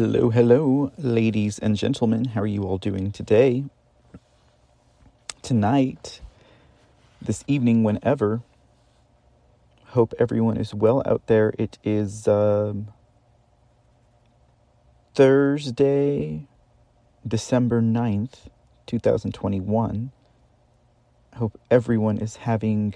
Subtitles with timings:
[0.00, 2.26] Hello, hello, ladies and gentlemen.
[2.26, 3.64] How are you all doing today?
[5.42, 6.20] Tonight,
[7.20, 8.42] this evening, whenever.
[9.86, 11.52] Hope everyone is well out there.
[11.58, 12.92] It is um,
[15.16, 16.46] Thursday,
[17.26, 18.50] December 9th,
[18.86, 20.12] 2021.
[21.34, 22.94] Hope everyone is having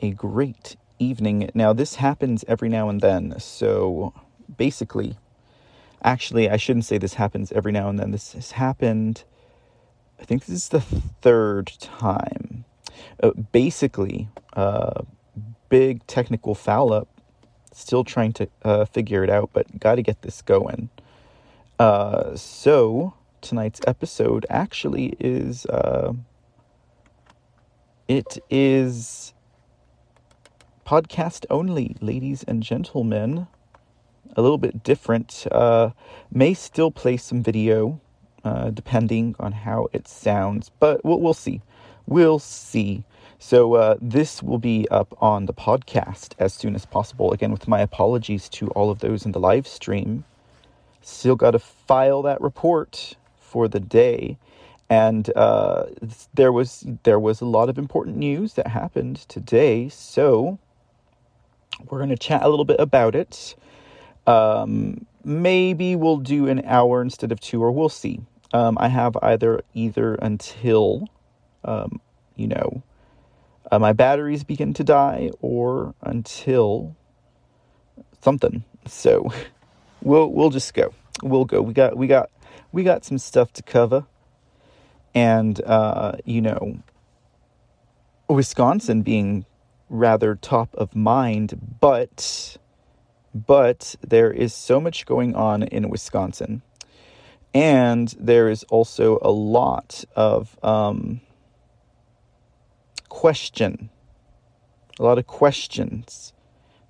[0.00, 1.48] a great evening.
[1.54, 4.12] Now, this happens every now and then, so
[4.58, 5.16] basically,
[6.04, 8.10] actually, I shouldn't say this happens every now and then.
[8.10, 9.24] This has happened,
[10.20, 12.64] I think this is the third time.
[13.22, 15.02] Uh, basically, uh,
[15.68, 17.08] big technical foul up.
[17.72, 20.90] Still trying to uh, figure it out, but got to get this going.
[21.80, 25.66] Uh, so, tonight's episode actually is.
[25.66, 26.12] Uh,
[28.06, 29.32] it is
[30.86, 33.48] podcast only, ladies and gentlemen
[34.36, 35.46] a little bit different.
[35.50, 35.90] Uh,
[36.30, 38.00] may still play some video,
[38.44, 41.62] uh, depending on how it sounds, but we'll, we'll see.
[42.06, 43.04] We'll see.
[43.38, 47.32] So, uh, this will be up on the podcast as soon as possible.
[47.32, 50.24] Again, with my apologies to all of those in the live stream.
[51.02, 54.38] Still got to file that report for the day.
[54.88, 55.86] And uh,
[56.34, 60.58] there was there was a lot of important news that happened today, so
[61.88, 63.54] we're going to chat a little bit about it.
[64.26, 68.20] Um, maybe we'll do an hour instead of two, or we'll see.
[68.52, 71.08] Um, I have either either until,
[71.64, 72.00] um,
[72.36, 72.82] you know,
[73.70, 76.96] uh, my batteries begin to die, or until
[78.20, 78.64] something.
[78.86, 79.32] So
[80.02, 80.92] we'll we'll just go.
[81.22, 81.62] We'll go.
[81.62, 82.30] We got we got
[82.72, 84.06] we got some stuff to cover,
[85.14, 86.78] and uh, you know,
[88.28, 89.44] Wisconsin being
[89.88, 92.56] rather top of mind, but
[93.34, 96.62] but there is so much going on in Wisconsin.
[97.52, 101.20] And there is also a lot of um,
[103.08, 103.90] question,
[104.98, 106.32] a lot of questions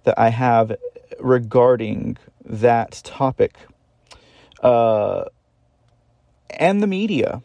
[0.04, 0.77] that I have
[1.19, 3.56] regarding that topic.
[4.62, 5.25] Uh,
[6.50, 7.43] and the media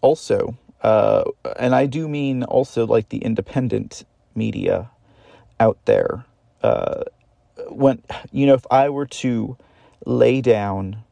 [0.00, 0.56] also.
[0.82, 1.24] Uh,
[1.58, 4.90] and I do mean also like the independent media
[5.58, 6.24] out there.
[6.62, 7.04] Uh,
[7.68, 8.02] when
[8.32, 9.56] you know if I were to
[10.04, 11.02] lay down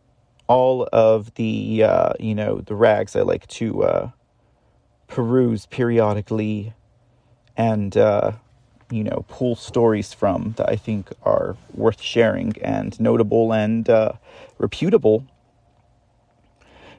[0.47, 4.11] all of the uh, you know the rags I like to uh,
[5.09, 6.73] peruse periodically
[7.57, 8.33] and uh,
[8.91, 14.13] you know pull stories from that I think are worth sharing and notable and uh,
[14.59, 15.27] reputable.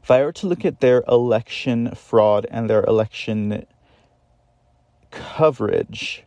[0.01, 3.65] If I were to look at their election fraud and their election
[5.11, 6.23] coverage,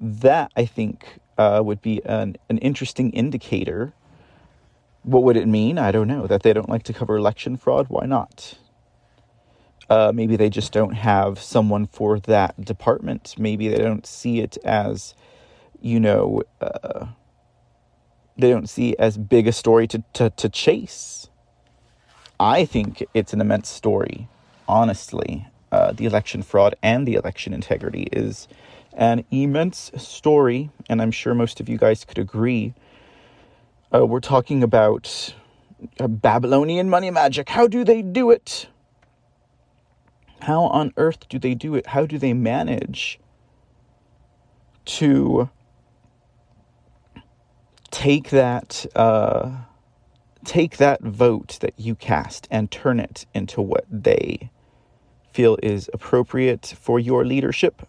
[0.00, 3.92] that I think uh, would be an, an interesting indicator.
[5.02, 5.78] What would it mean?
[5.78, 6.26] I don't know.
[6.26, 7.86] That they don't like to cover election fraud?
[7.88, 8.58] Why not?
[9.90, 13.34] Uh, maybe they just don't have someone for that department.
[13.38, 15.14] Maybe they don't see it as,
[15.80, 17.06] you know, uh,
[18.36, 21.28] they don't see as big a story to, to, to chase.
[22.40, 24.28] I think it's an immense story,
[24.66, 25.46] honestly.
[25.70, 28.48] Uh, the election fraud and the election integrity is
[28.94, 32.74] an immense story, and I'm sure most of you guys could agree.
[33.92, 35.34] Uh, we're talking about
[35.98, 37.48] Babylonian money magic.
[37.48, 38.68] How do they do it?
[40.40, 41.88] How on earth do they do it?
[41.88, 43.18] How do they manage
[44.84, 45.48] to
[47.90, 49.50] take that uh,
[50.44, 54.50] take that vote that you cast and turn it into what they
[55.32, 57.86] feel is appropriate for your leadership?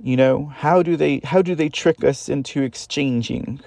[0.00, 3.60] You know, how do they how do they trick us into exchanging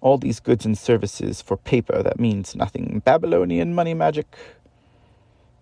[0.00, 3.02] all these goods and services for paper that means nothing?
[3.04, 4.36] Babylonian money magic.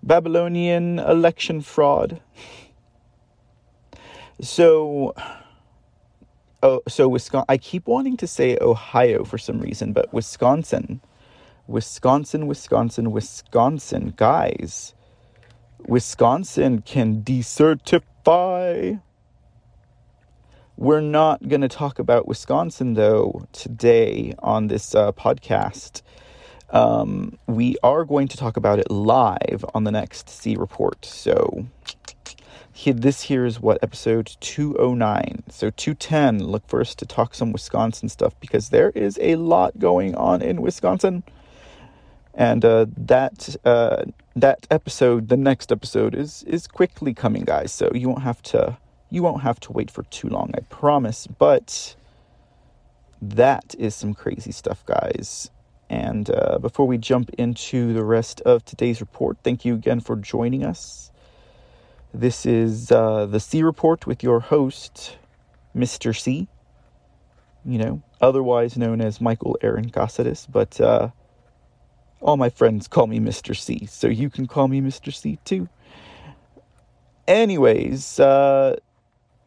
[0.03, 2.21] Babylonian election fraud.
[4.43, 5.15] So
[6.63, 11.01] oh so Wisconsin I keep wanting to say Ohio for some reason, but Wisconsin.
[11.67, 14.95] Wisconsin, Wisconsin, Wisconsin, guys.
[15.87, 19.01] Wisconsin can decertify
[20.77, 26.03] we're not going to talk about Wisconsin, though, today on this uh, podcast.
[26.71, 31.05] Um, we are going to talk about it live on the next C report.
[31.05, 31.67] So,
[32.85, 35.45] this here is what episode 209.
[35.49, 39.79] So, 210, look for us to talk some Wisconsin stuff because there is a lot
[39.79, 41.23] going on in Wisconsin.
[42.35, 47.71] And uh, that uh, that episode, the next episode, is is quickly coming, guys.
[47.71, 48.77] So you won't have to
[49.15, 51.29] you won't have to wait for too long, I promise.
[51.29, 51.95] But
[53.23, 55.51] that is some crazy stuff, guys.
[55.89, 60.17] And uh, before we jump into the rest of today's report, thank you again for
[60.17, 61.13] joining us.
[62.13, 65.17] This is uh, the C Report with your host,
[65.77, 66.19] Mr.
[66.19, 66.49] C.
[67.65, 71.11] You know, otherwise known as Michael Aaron Casades, but uh,
[72.21, 73.57] all my friends call me Mr.
[73.57, 75.15] C, so you can call me Mr.
[75.15, 75.69] C too.
[77.27, 78.77] Anyways, uh,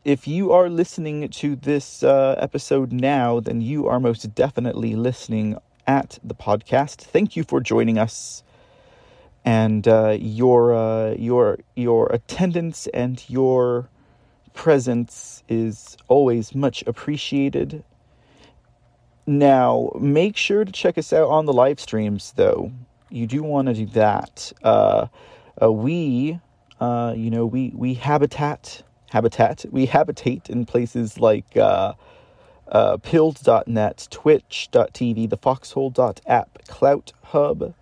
[0.08, 5.58] if you are listening to this uh, episode now, then you are most definitely listening
[5.86, 7.02] at the podcast.
[7.02, 8.42] Thank you for joining us,
[9.44, 13.90] and uh, your uh, your your attendance and your
[14.54, 17.84] presence is always much appreciated.
[19.26, 22.72] Now, make sure to check us out on the live streams, though.
[23.10, 24.54] You do want to do that.
[24.64, 25.08] Uh,
[25.62, 26.40] uh, we,
[26.80, 31.94] uh, you know, we we habitat habitat we habitate in places like uh,
[32.70, 37.74] uh, pilled.net, twitch.tv, the foxhole.app, Clout Hub.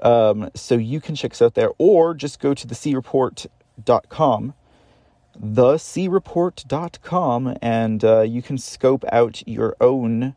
[0.00, 4.54] Um, so you can check us out there, or just go to the creport.com,
[5.40, 10.34] thecreport.com, and uh, you can scope out your own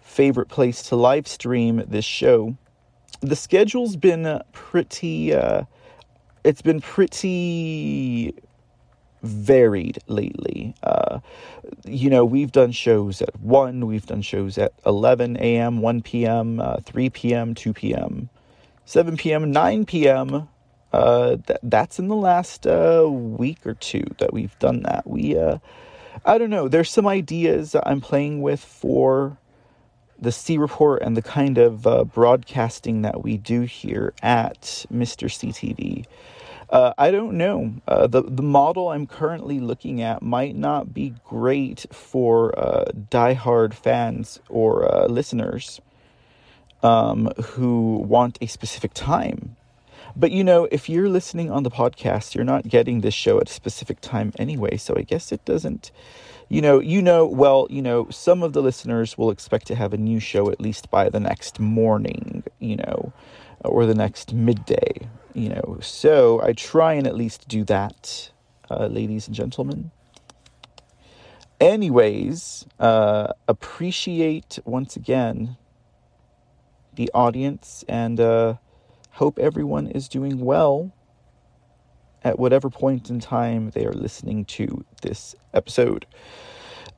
[0.00, 2.56] favorite place to live stream this show.
[3.20, 5.62] The schedule's been pretty, uh,
[6.44, 8.34] it's been pretty
[9.22, 10.74] varied lately.
[10.82, 11.20] Uh,
[11.84, 16.60] you know, we've done shows at 1, we've done shows at 11 a.m., 1 p.m.,
[16.60, 18.28] uh, 3 p.m., 2 p.m.,
[18.84, 20.48] 7 p.m., 9 p.m.
[20.92, 25.06] Uh, th- that's in the last uh, week or two that we've done that.
[25.06, 25.58] We, uh,
[26.24, 29.38] I don't know, there's some ideas I'm playing with for
[30.20, 34.62] the C Report and the kind of uh, broadcasting that we do here at
[34.92, 35.28] Mr.
[35.28, 36.06] CTV.
[36.70, 37.74] Uh, I don't know.
[37.86, 43.72] Uh, the the model I'm currently looking at might not be great for uh, diehard
[43.72, 45.80] fans or uh, listeners
[46.82, 49.56] um, who want a specific time.
[50.14, 53.48] But you know, if you're listening on the podcast, you're not getting this show at
[53.48, 54.76] a specific time anyway.
[54.76, 55.90] So I guess it doesn't.
[56.50, 59.92] You know, you know, well, you know, some of the listeners will expect to have
[59.94, 63.12] a new show at least by the next morning, you know,
[63.64, 68.30] or the next midday you know, so I try and at least do that,
[68.70, 69.90] uh, ladies and gentlemen.
[71.60, 75.56] Anyways, uh, appreciate once again
[76.94, 78.54] the audience and uh,
[79.12, 80.92] hope everyone is doing well
[82.24, 86.04] at whatever point in time they are listening to this episode.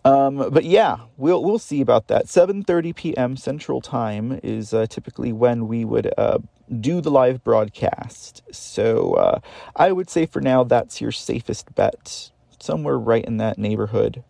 [0.04, 2.26] Um, but yeah, we'll we'll see about that.
[2.26, 3.36] 7:30 p.m.
[3.36, 6.38] Central Time is uh, typically when we would uh,
[6.80, 8.42] do the live broadcast.
[8.50, 9.40] So uh,
[9.76, 14.22] I would say for now that's your safest bet, somewhere right in that neighborhood.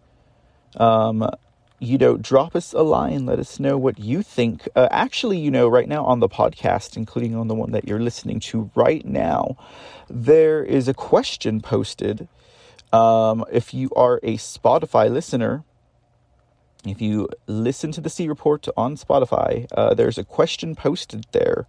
[0.76, 1.28] Um,
[1.80, 3.24] you know, drop us a line.
[3.24, 4.68] Let us know what you think.
[4.76, 8.00] Uh, actually, you know, right now on the podcast, including on the one that you're
[8.00, 9.56] listening to right now,
[10.08, 12.28] there is a question posted.
[12.92, 15.64] Um, if you are a Spotify listener,
[16.84, 21.66] if you listen to the C Report on Spotify, uh, there's a question posted there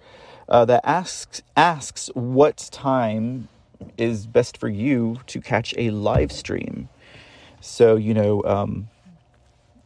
[0.49, 3.47] uh, that asks asks what time
[3.97, 6.89] is best for you to catch a live stream.
[7.59, 8.89] So you know, um,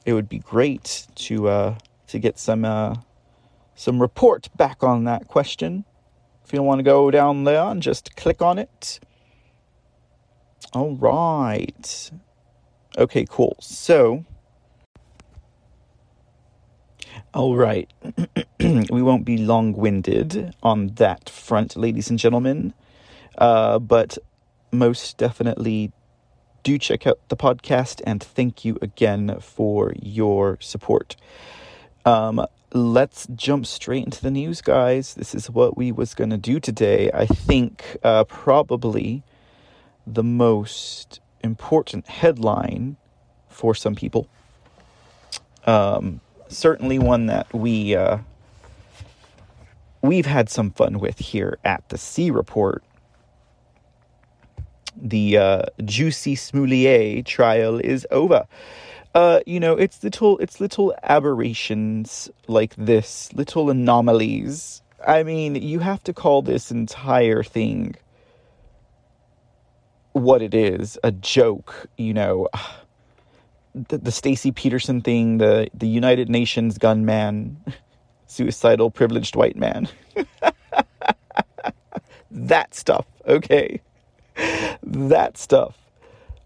[0.05, 1.75] it would be great to uh,
[2.07, 2.95] to get some uh,
[3.75, 5.83] some report back on that question.
[6.45, 8.99] If you want to go down there and just click on it.
[10.75, 12.11] All right.
[12.97, 13.55] Okay, cool.
[13.61, 14.25] So
[17.33, 17.89] all right.
[18.59, 22.73] we won't be long winded on that front, ladies and gentlemen.
[23.37, 24.17] Uh, but
[24.73, 25.93] most definitely
[26.63, 31.15] do check out the podcast and thank you again for your support.
[32.03, 35.13] Um, let's jump straight into the news, guys.
[35.13, 37.09] This is what we was to do today.
[37.13, 39.23] I think uh, probably
[40.05, 42.97] the most important headline
[43.49, 44.27] for some people.
[45.65, 48.19] Um, certainly one that we uh,
[50.01, 52.83] we've had some fun with here at the C Report.
[54.95, 58.47] The uh, Jussie Smollett trial is over.
[59.13, 64.81] Uh, you know, it's little it's little aberrations like this, little anomalies.
[65.05, 67.95] I mean, you have to call this entire thing
[70.15, 72.47] what it is, a joke, you know
[73.75, 77.57] the, the Stacy Peterson thing, the the United Nations gunman,
[78.25, 79.87] suicidal privileged white man.
[82.31, 83.81] that stuff, okay?
[84.83, 85.77] that stuff.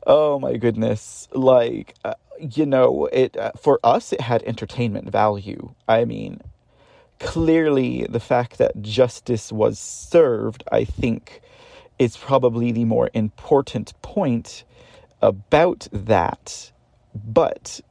[0.08, 1.28] Oh my goodness.
[1.34, 5.74] Like uh, you know, it uh, for us it had entertainment value.
[5.88, 6.42] I mean,
[7.20, 11.42] clearly the fact that justice was served, I think,
[12.00, 14.64] is probably the more important point
[15.22, 16.72] about that.
[17.14, 17.82] But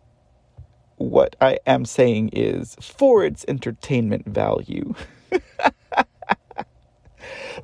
[0.97, 4.95] what I am saying is for its entertainment value.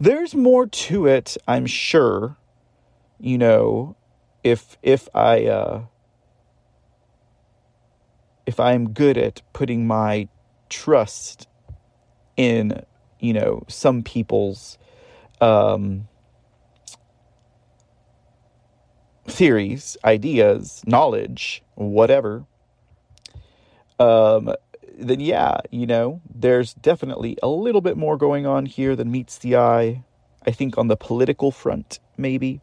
[0.01, 2.37] There's more to it, I'm sure.
[3.19, 3.97] You know,
[4.43, 5.83] if if I uh
[8.47, 10.29] if I'm good at putting my
[10.69, 11.49] trust
[12.37, 12.85] in,
[13.19, 14.77] you know, some people's
[15.41, 16.09] um
[19.25, 22.45] theories, ideas, knowledge, whatever,
[23.99, 24.55] um,
[24.99, 29.39] then yeah, you know, there's definitely a little bit more going on here than meets
[29.39, 30.05] the eye.
[30.47, 32.61] I think on the political front, maybe.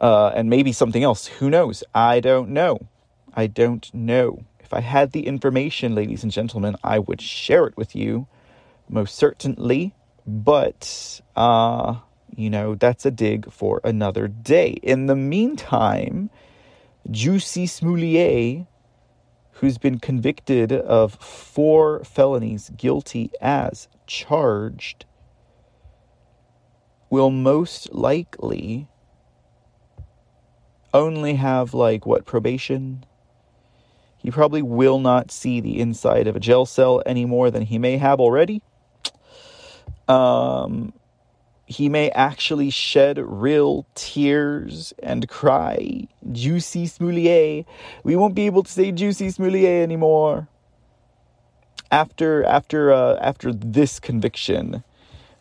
[0.00, 1.26] Uh, and maybe something else.
[1.26, 1.82] Who knows?
[1.94, 2.86] I don't know.
[3.34, 4.44] I don't know.
[4.60, 8.26] If I had the information, ladies and gentlemen, I would share it with you,
[8.88, 9.94] most certainly.
[10.26, 11.96] But, uh,
[12.36, 14.78] you know, that's a dig for another day.
[14.82, 16.30] In the meantime,
[17.10, 18.66] Juicy Smollett
[19.60, 25.06] who's been convicted of four felonies, guilty as charged,
[27.08, 28.88] will most likely
[30.92, 33.04] only have, like, what, probation?
[34.18, 37.78] He probably will not see the inside of a jail cell any more than he
[37.78, 38.60] may have already.
[40.06, 40.92] Um,
[41.66, 47.66] he may actually shed real tears and cry, Juicy Smollett.
[48.04, 50.48] We won't be able to say Juicy Smollett anymore.
[51.90, 54.84] After after uh, after this conviction,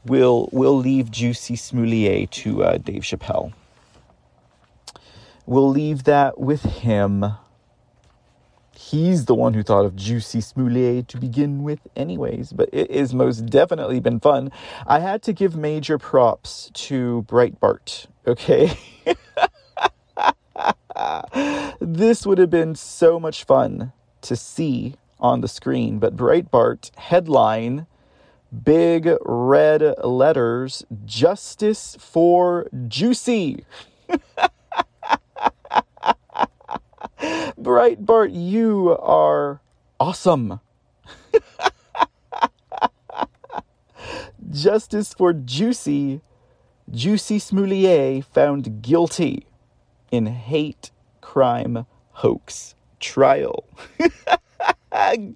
[0.03, 3.53] we'll we'll leave Juicy Smollett to uh, Dave Chappelle.
[5.45, 7.25] We'll leave that with him.
[8.91, 13.15] He's the one who thought of Juicy Smollett to begin with, anyways, but it has
[13.15, 14.51] most definitely been fun.
[14.85, 18.77] I had to give major props to Breitbart, okay?
[21.79, 27.87] this would have been so much fun to see on the screen, but Breitbart headline
[28.63, 33.63] big red letters justice for Jussie.
[37.19, 39.61] Breitbart, you are
[39.99, 40.59] awesome.
[44.51, 46.21] Justice for Juicy,
[46.91, 49.45] Juicy Smollett found guilty
[50.11, 50.91] in hate
[51.21, 53.65] crime hoax trial.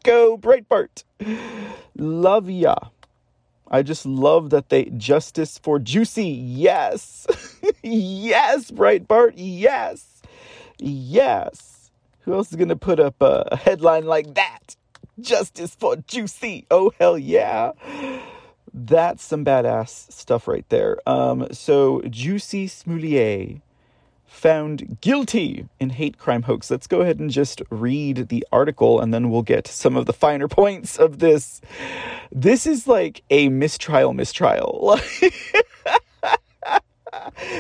[0.03, 1.03] Go Breitbart.
[1.95, 2.75] Love ya.
[3.71, 6.27] I just love that they justice for Juicy.
[6.27, 7.27] Yes.
[7.83, 9.33] yes, Breitbart.
[9.36, 10.08] Yes.
[10.79, 11.91] Yes.
[12.21, 14.75] Who else is going to put up a headline like that?
[15.19, 16.65] Justice for Juicy.
[16.71, 17.71] Oh, hell yeah.
[18.74, 20.98] That's some badass stuff right there.
[21.07, 23.62] Um, so, Juicy Smollett
[24.29, 26.69] found guilty in hate crime hoax.
[26.69, 30.13] Let's go ahead and just read the article and then we'll get some of the
[30.13, 31.62] finer points of this.
[32.31, 35.00] This is like a mistrial, mistrial.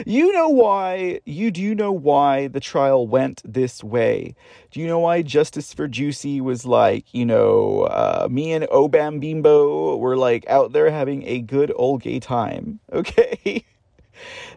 [0.05, 4.35] you know why you do know why the trial went this way?
[4.71, 9.19] Do you know why justice for juicy was like you know uh, me and obam
[9.19, 13.65] bimbo were like out there having a good old gay time okay?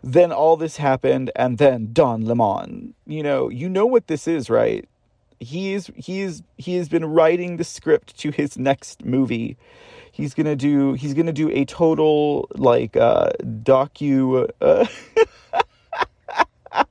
[0.02, 2.94] Then all this happened and then don lemon.
[3.06, 4.88] You know you know what this is right?
[5.40, 9.56] He is he is he has been writing the script to his next movie
[10.12, 14.87] he's gonna do he's gonna do a total like uh docu uh,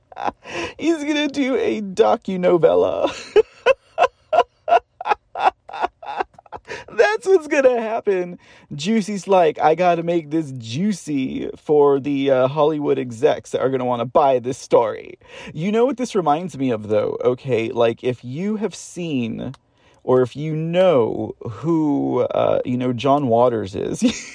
[0.78, 3.10] he's gonna do a docu novella
[6.94, 8.38] that's what's gonna happen.
[8.74, 13.84] Juicy's like i gotta make this juicy for the uh, hollywood execs that are gonna
[13.84, 15.18] want to buy this story.
[15.54, 17.16] You know what this reminds me of though?
[17.24, 19.54] Okay like if you have seen
[20.04, 24.00] or if you know who uh, you know John Waters is.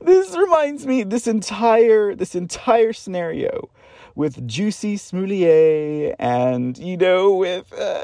[0.00, 3.70] this reminds me this entire this entire scenario
[4.14, 8.02] with Juicy Smollett and you know with uh,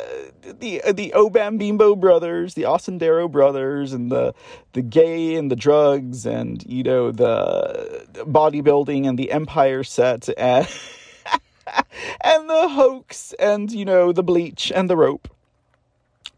[0.60, 4.32] the uh, the Obam Bimbo brothers, the Osundairo brothers, and the
[4.74, 10.68] the gay and the drugs, and you know the bodybuilding and the Empire set and.
[12.20, 15.33] and the hoax and you know the bleach and the rope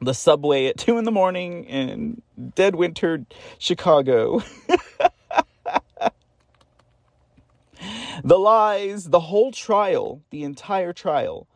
[0.00, 2.22] the subway at two in the morning in
[2.54, 3.26] dead winter
[3.58, 4.42] Chicago.
[8.24, 11.46] the lies, the whole trial, the entire trial,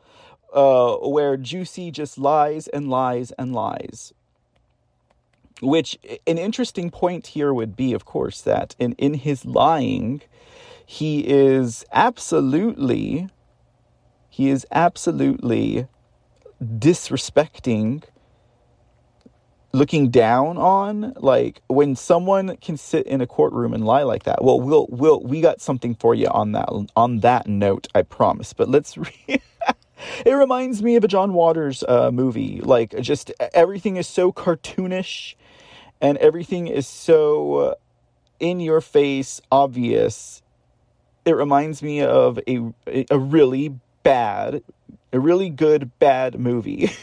[0.55, 4.13] uh, where Juicy just lies and lies and lies.
[5.63, 10.23] which an interesting point here would be, of course, that in, in his lying,
[10.87, 13.29] he is absolutely,
[14.29, 15.87] he is absolutely
[16.63, 18.05] disrespecting
[19.73, 24.43] looking down on like when someone can sit in a courtroom and lie like that
[24.43, 28.53] well we'll we'll we got something for you on that on that note i promise.
[28.53, 29.41] But let's re-
[30.27, 32.61] it reminds me of a john waters uh, movie.
[32.61, 35.35] Like just everything is so cartoonish
[36.01, 37.77] and everything is so
[38.41, 40.43] in your face obvious.
[41.25, 42.73] It reminds me of a
[43.11, 44.63] a really bad
[45.13, 46.91] a really good bad movie.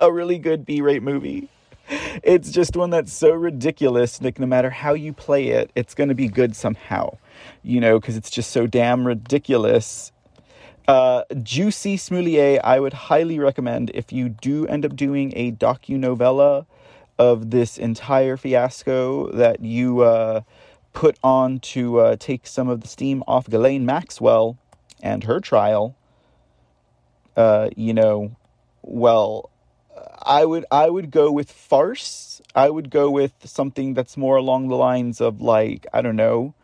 [0.00, 1.50] A really good b-rate movie
[1.88, 4.20] it's just one that's so ridiculous.
[4.20, 7.18] Like, no matter how you play it, it's going to be good somehow,
[7.62, 10.12] you know, because it's just so damn ridiculous.
[10.88, 15.98] Uh, Jussie Smollett, I would highly recommend if you do end up doing a docu
[15.98, 16.66] novella
[17.18, 20.42] of this entire fiasco that you uh,
[20.92, 24.58] put on to uh, take some of the steam off Ghislaine Maxwell
[25.02, 25.96] and her trial.
[27.36, 28.36] Uh, you know,
[28.82, 29.50] well,
[30.22, 32.40] I would I would go with farce.
[32.54, 36.54] I would go with something that's more along the lines of like I don't know,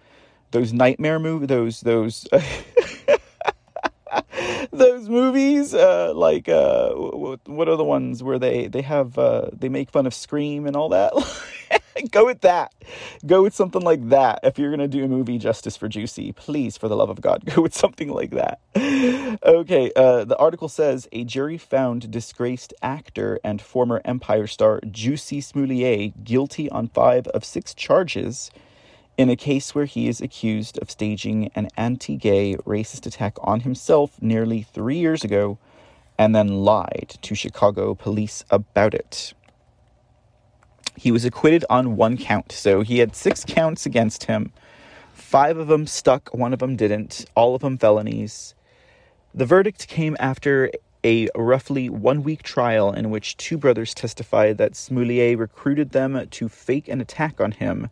[0.50, 2.26] those nightmare movie those those
[4.72, 9.68] those movies uh, like uh, what are the ones where they they have uh, they
[9.68, 11.12] make fun of Scream and all that.
[12.10, 12.74] go with that.
[13.24, 14.40] Go with something like that.
[14.42, 17.20] If you're going to do a movie justice for Juicy, please, for the love of
[17.20, 18.60] God, go with something like that.
[19.44, 25.40] okay, uh, the article says a jury found disgraced actor and former Empire star Juicy
[25.40, 28.50] Smollett guilty on five of six charges
[29.18, 33.60] in a case where he is accused of staging an anti gay racist attack on
[33.60, 35.58] himself nearly three years ago
[36.18, 39.34] and then lied to Chicago police about it.
[40.96, 42.52] He was acquitted on one count.
[42.52, 44.52] So he had six counts against him.
[45.14, 48.54] Five of them stuck, one of them didn't, all of them felonies.
[49.34, 50.70] The verdict came after
[51.04, 56.48] a roughly one week trial in which two brothers testified that Smollett recruited them to
[56.48, 57.88] fake an attack on him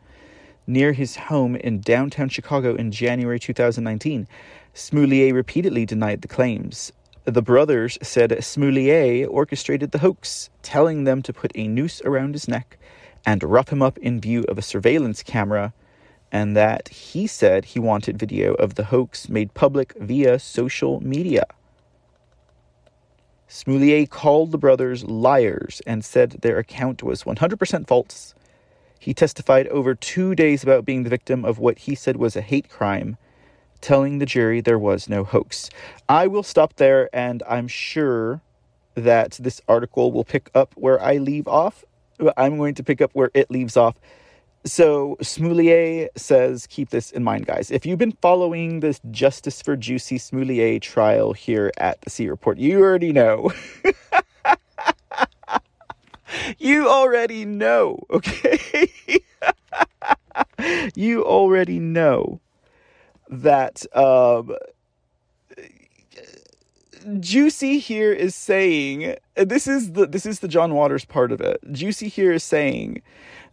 [0.67, 4.29] near his home in downtown Chicago in January 2019.
[4.75, 6.93] Smollett repeatedly denied the claims.
[7.25, 12.49] The brothers said Smollett orchestrated the hoax, telling them to put a noose around his
[12.49, 12.79] neck
[13.27, 15.75] and rough him up in view of a surveillance camera,
[16.33, 21.45] and that he said he wanted video of the hoax made public via social media.
[23.49, 28.35] Smollett called the brothers liars and said their account was 100% false.
[28.99, 32.43] He testified over two days about being the victim of what he said was a
[32.43, 33.19] hate crime,
[33.81, 35.71] telling the jury there was no hoax.
[36.09, 38.41] I will stop there, and I'm sure
[38.95, 41.85] that this article will pick up where I leave off
[42.37, 43.97] I'm going to pick up where it leaves off.
[44.65, 47.71] So Smollett says, keep this in mind, guys.
[47.71, 52.59] If you've been following this Justice for Juicy Smollett trial here at the C Report,
[52.59, 53.53] you already know.
[56.59, 58.91] you already know, okay?
[60.95, 62.41] you already know
[63.31, 64.55] that um,
[67.07, 71.61] Jussie here is saying this is the this is the John Waters part of it.
[71.73, 73.03] Juicy here is saying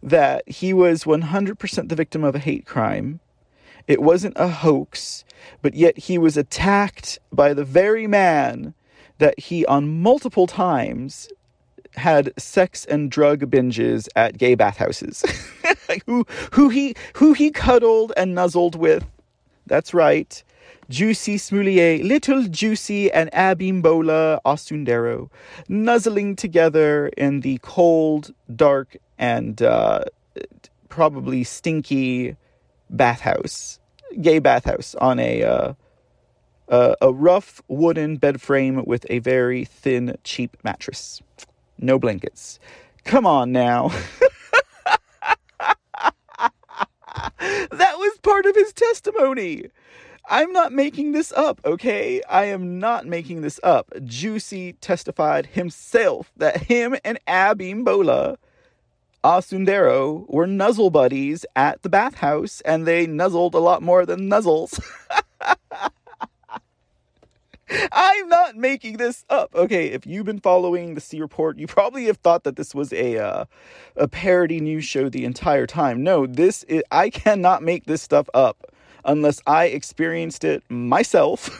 [0.02, 3.20] that he was 100% the victim of a hate crime.
[3.86, 5.24] It wasn't a hoax,
[5.62, 8.74] but yet he was attacked by the very man
[9.18, 11.28] that he on multiple times
[11.94, 15.24] had sex and drug binges at gay bathhouses.
[16.06, 19.04] who who he who he cuddled and nuzzled with.
[19.68, 20.42] That's right.
[20.88, 25.28] Juicy Smollett, Little Juicy, and Abimbola Osundairo,
[25.68, 30.04] nuzzling together in the cold, dark, and uh,
[30.88, 32.36] probably stinky
[32.88, 33.78] bathhouse,
[34.22, 35.74] gay bathhouse, on a uh,
[36.68, 41.22] a rough wooden bed frame with a very thin, cheap mattress.
[41.78, 42.58] No blankets.
[43.04, 43.90] Come on now.
[47.70, 49.64] that was part of his testimony.
[50.30, 52.20] I'm not making this up, okay?
[52.28, 53.90] I am not making this up.
[54.04, 58.36] Juicy testified himself that him and Abimbola
[59.24, 64.80] Osundairo were nuzzle buddies at the bathhouse, and they nuzzled a lot more than nuzzles.
[67.92, 69.54] I'm not making this up.
[69.54, 72.92] Okay, if you've been following the C Report, you probably have thought that this was
[72.92, 73.44] a uh,
[73.96, 76.02] a parody news show the entire time.
[76.02, 81.50] No, this is, I cannot make this stuff up unless I experienced it myself.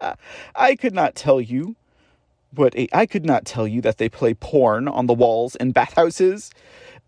[0.56, 1.76] I could not tell you
[2.52, 6.50] But I could not tell you that they play porn on the walls in bathhouses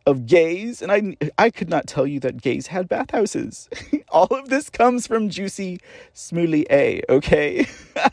[0.09, 3.69] of gays, and I I could not tell you that gays had bathhouses.
[4.09, 5.81] All of this comes from Juicy
[6.15, 7.67] Smoothly A, okay?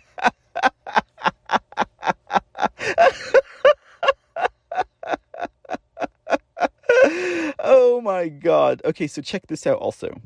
[7.59, 8.81] oh my god.
[8.83, 10.19] Okay, so check this out also.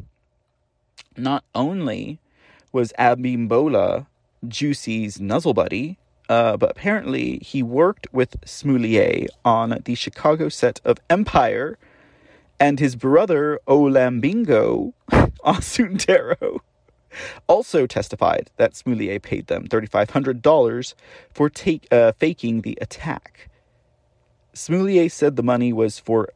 [1.15, 2.19] Not only
[2.71, 4.07] was Abimbola
[4.47, 5.99] Juicy's nuzzle buddy,
[6.29, 11.77] uh, but apparently he worked with Smoulier on the Chicago set of Empire,
[12.59, 16.59] and his brother Olambingo Osundairo
[17.47, 20.93] also testified that Smoulier paid them $3,500
[21.33, 23.49] for take, uh, faking the attack.
[24.53, 26.29] Smoulier said the money was for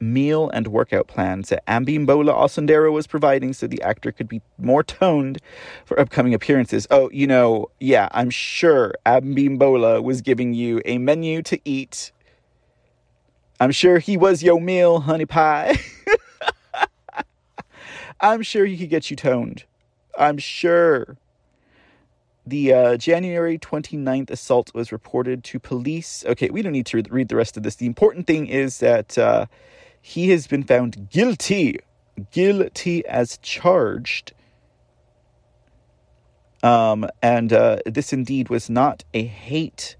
[0.00, 4.82] meal and workout plans that Abimbola Osundairo was providing so the actor could be more
[4.82, 5.38] toned
[5.84, 6.86] for upcoming appearances.
[6.90, 12.12] Oh, you know, yeah, I'm sure Abimbola was giving you a menu to eat.
[13.60, 15.78] I'm sure he was your meal, honey pie.
[18.20, 19.64] I'm sure he could get you toned.
[20.18, 21.16] I'm sure.
[22.46, 26.24] The uh, January 29th assault was reported to police.
[26.26, 27.76] Okay, we don't need to read the rest of this.
[27.76, 29.44] The important thing is that uh,
[30.08, 31.78] he has been found guilty,
[32.30, 34.32] guilty as charged.
[36.62, 39.96] Um, and uh, this indeed was not a hate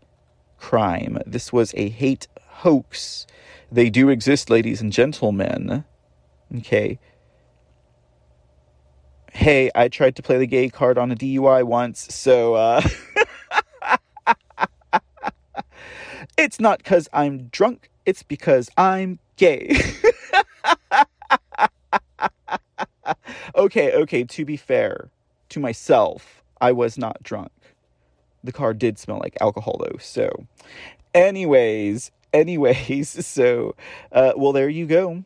[0.57, 1.19] crime.
[1.27, 3.27] This was a hate hoax.
[3.71, 5.85] They do exist, ladies and gentlemen.
[6.57, 6.99] Okay.
[9.35, 12.81] Hey, I tried to play the gay card on a DUI once, so uh,
[16.39, 19.81] it's not because I'm drunk, it's because I'm gay.
[23.55, 25.09] okay, okay, to be fair
[25.49, 27.53] to myself, I was not drunk.
[28.45, 30.47] The car did smell like alcohol though, so
[31.15, 33.75] anyways, anyways, so
[34.13, 35.25] uh well there you go.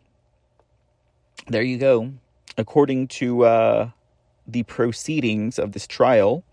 [1.49, 2.13] There you go.
[2.57, 3.91] According to uh
[4.47, 6.45] the proceedings of this trial,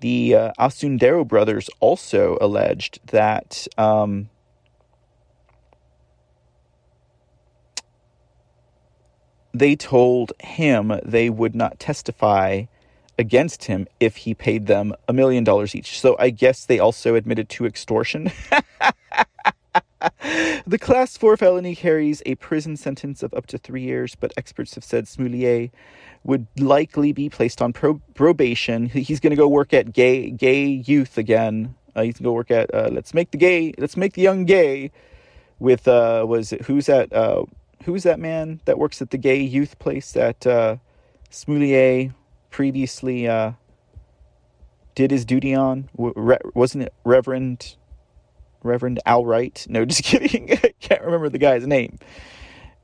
[0.00, 4.30] the uh, Osundairo brothers also alleged that um,
[9.52, 12.64] they told him they would not testify
[13.18, 16.00] against him if he paid them a million dollars each.
[16.00, 18.32] So I guess they also admitted to extortion.
[20.66, 24.74] the class 4 felony carries a prison sentence of up to three years, but experts
[24.74, 25.70] have said Smoulier
[26.24, 28.86] would likely be placed on pro- probation.
[28.86, 31.74] He's going to go work at gay gay youth again.
[31.94, 34.22] Uh, he's going to go work at uh, let's make the gay let's make the
[34.22, 34.90] young gay
[35.58, 37.42] with uh was it who's that uh
[37.84, 40.76] who's that man that works at the gay youth place that uh,
[41.30, 42.12] Smoulier
[42.50, 43.52] previously uh,
[44.94, 45.88] did his duty on?
[45.96, 47.76] Re- wasn't it Reverend
[48.62, 49.66] Reverend Al Wright?
[49.70, 50.52] No, just kidding.
[50.64, 51.98] I can't remember the guy's name.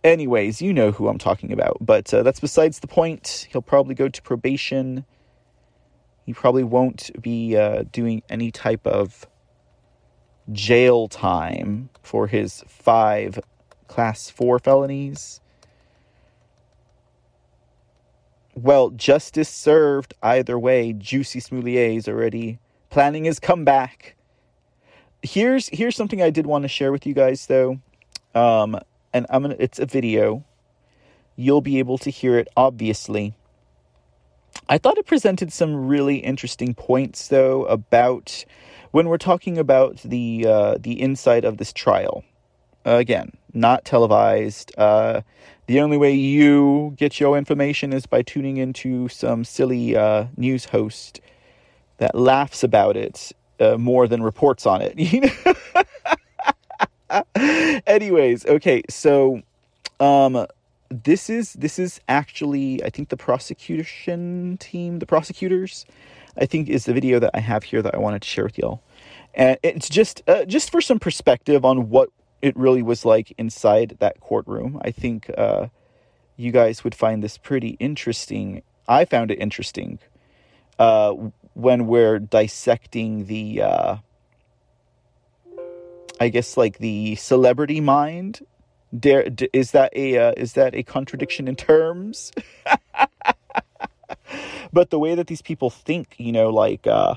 [0.04, 1.78] Anyways, you know who I'm talking about.
[1.80, 3.48] But uh, that's besides the point.
[3.50, 5.04] He'll probably go to probation.
[6.24, 9.26] He probably won't be uh, doing any type of
[10.52, 13.38] jail time for his five
[13.88, 15.40] class 4 felonies.
[18.54, 20.92] Well, justice served either way.
[20.94, 24.16] Juicy Smoulier is already planning his comeback.
[25.22, 27.80] Here's here's something I did want to share with you guys though.
[28.34, 28.78] Um
[29.12, 30.44] and I'm gonna it's a video.
[31.36, 33.34] You'll be able to hear it obviously.
[34.68, 38.44] I thought it presented some really interesting points though about
[38.90, 42.24] when we're talking about the uh, the inside of this trial.
[42.86, 44.72] Uh, again, not televised.
[44.78, 45.22] Uh,
[45.66, 50.66] the only way you get your information is by tuning into some silly uh, news
[50.66, 51.20] host
[51.98, 54.94] that laughs about it uh, more than reports on it.
[57.86, 59.42] Anyways, okay, so
[59.98, 60.46] um,
[60.90, 65.86] this is this is actually I think the prosecution team, the prosecutors,
[66.38, 68.58] I think is the video that I have here that I wanted to share with
[68.58, 68.80] y'all,
[69.34, 72.10] and it's just uh, just for some perspective on what
[72.46, 74.80] it really was like inside that courtroom.
[74.82, 75.66] I think uh,
[76.36, 78.62] you guys would find this pretty interesting.
[78.86, 79.98] I found it interesting
[80.78, 81.12] uh,
[81.54, 83.96] when we're dissecting the, uh,
[86.20, 88.46] I guess, like the celebrity mind.
[88.96, 92.30] Dare, is that a uh, is that a contradiction in terms?
[94.72, 97.16] but the way that these people think, you know, like uh,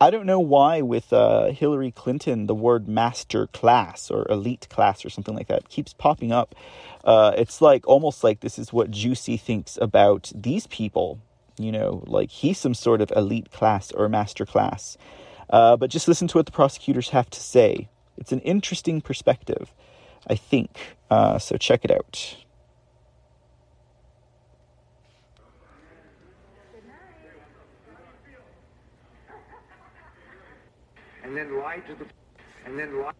[0.00, 5.04] I don't know why with uh, Hillary Clinton the word master class or elite class
[5.04, 6.54] or something like that keeps popping up.
[7.02, 11.18] Uh, it's like almost like this is what Juicy thinks about these people.
[11.58, 14.96] You know, like he's some sort of elite class or master class.
[15.50, 17.88] Uh, but just listen to what the prosecutors have to say.
[18.16, 19.72] It's an interesting perspective,
[20.28, 20.96] I think.
[21.10, 22.36] Uh, so check it out.
[31.28, 32.06] And then lied to the,
[32.64, 33.12] and then lied.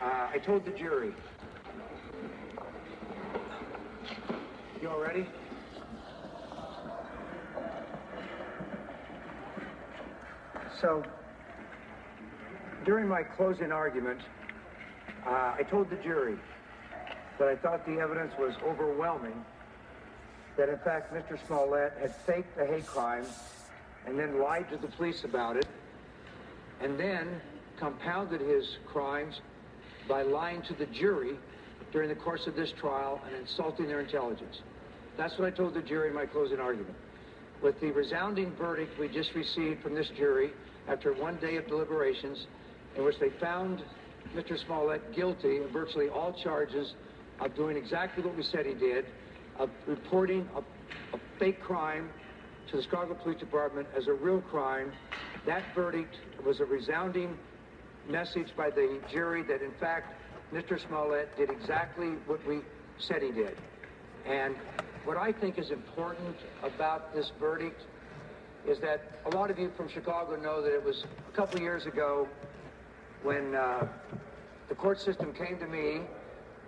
[0.00, 1.12] Uh, I told the jury.
[4.80, 5.26] You all ready?
[10.80, 11.02] So,
[12.84, 14.20] during my closing argument,
[15.26, 16.36] uh, I told the jury
[17.40, 19.44] that I thought the evidence was overwhelming,
[20.56, 21.36] that in fact Mr.
[21.48, 23.26] Smollett had faked the hate crime
[24.06, 25.66] and then lied to the police about it,
[26.82, 27.40] and then
[27.78, 29.40] compounded his crimes
[30.08, 31.36] by lying to the jury
[31.92, 34.60] during the course of this trial and insulting their intelligence.
[35.16, 36.94] That's what I told the jury in my closing argument.
[37.62, 40.52] With the resounding verdict we just received from this jury
[40.88, 42.46] after one day of deliberations,
[42.96, 43.84] in which they found
[44.34, 44.58] Mr.
[44.64, 46.94] Smollett guilty of virtually all charges
[47.40, 49.04] of doing exactly what we said he did,
[49.58, 50.60] of reporting a,
[51.16, 52.08] a fake crime
[52.70, 54.92] to the Chicago Police Department as a real crime.
[55.46, 57.36] That verdict was a resounding
[58.08, 60.14] message by the jury that, in fact,
[60.52, 60.78] Mr.
[60.78, 62.60] Smollett did exactly what we
[62.98, 63.56] said he did.
[64.26, 64.54] And
[65.04, 67.82] what I think is important about this verdict
[68.68, 71.86] is that a lot of you from Chicago know that it was a couple years
[71.86, 72.28] ago
[73.24, 73.88] when uh,
[74.68, 76.02] the court system came to me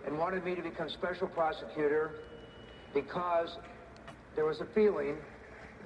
[0.05, 2.23] and wanted me to become special prosecutor
[2.93, 3.59] because
[4.35, 5.17] there was a feeling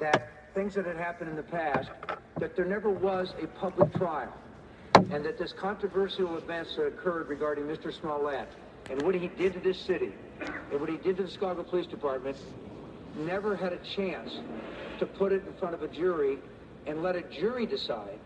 [0.00, 1.90] that things that had happened in the past,
[2.38, 4.32] that there never was a public trial,
[4.94, 7.92] and that this controversial events that occurred regarding Mr.
[7.92, 8.48] Smollett
[8.90, 10.12] and what he did to this city
[10.70, 12.36] and what he did to the Chicago Police Department
[13.16, 14.38] never had a chance
[14.98, 16.38] to put it in front of a jury
[16.86, 18.18] and let a jury decide,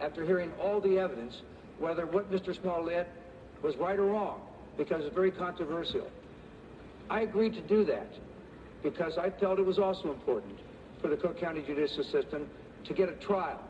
[0.00, 1.42] after hearing all the evidence,
[1.78, 2.58] whether what Mr.
[2.58, 3.08] Smollett
[3.62, 4.40] was right or wrong,
[4.76, 6.08] because it's very controversial.
[7.08, 8.08] I agreed to do that
[8.82, 10.58] because I felt it was also important
[11.00, 12.48] for the Cook County judicial system
[12.84, 13.60] to get a trial.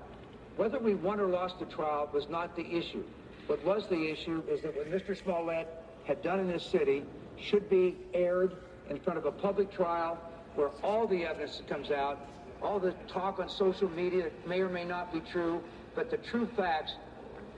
[0.56, 3.02] Whether we won or lost the trial was not the issue.
[3.46, 5.20] What was the issue is that what Mr.
[5.20, 5.68] Smollett
[6.04, 7.04] had done in this city
[7.36, 8.56] should be aired
[8.88, 10.18] in front of a public trial
[10.54, 12.20] where all the evidence that comes out,
[12.62, 15.60] all the talk on social media may or may not be true,
[15.94, 16.92] but the true facts,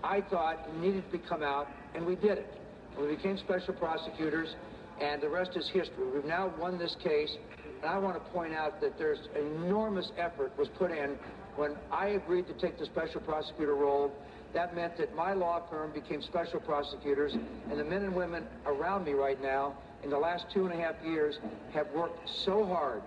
[0.03, 2.55] I thought, needed to come out, and we did it.
[2.99, 4.57] We became special prosecutors,
[5.01, 6.07] and the rest is history.
[6.13, 7.37] We've now won this case,
[7.83, 11.19] and I want to point out that there's enormous effort was put in
[11.57, 14.13] when I agreed to take the special prosecutor role.
[14.53, 19.05] That meant that my law firm became special prosecutors, and the men and women around
[19.05, 21.39] me right now in the last two and a half years
[21.73, 23.03] have worked so hard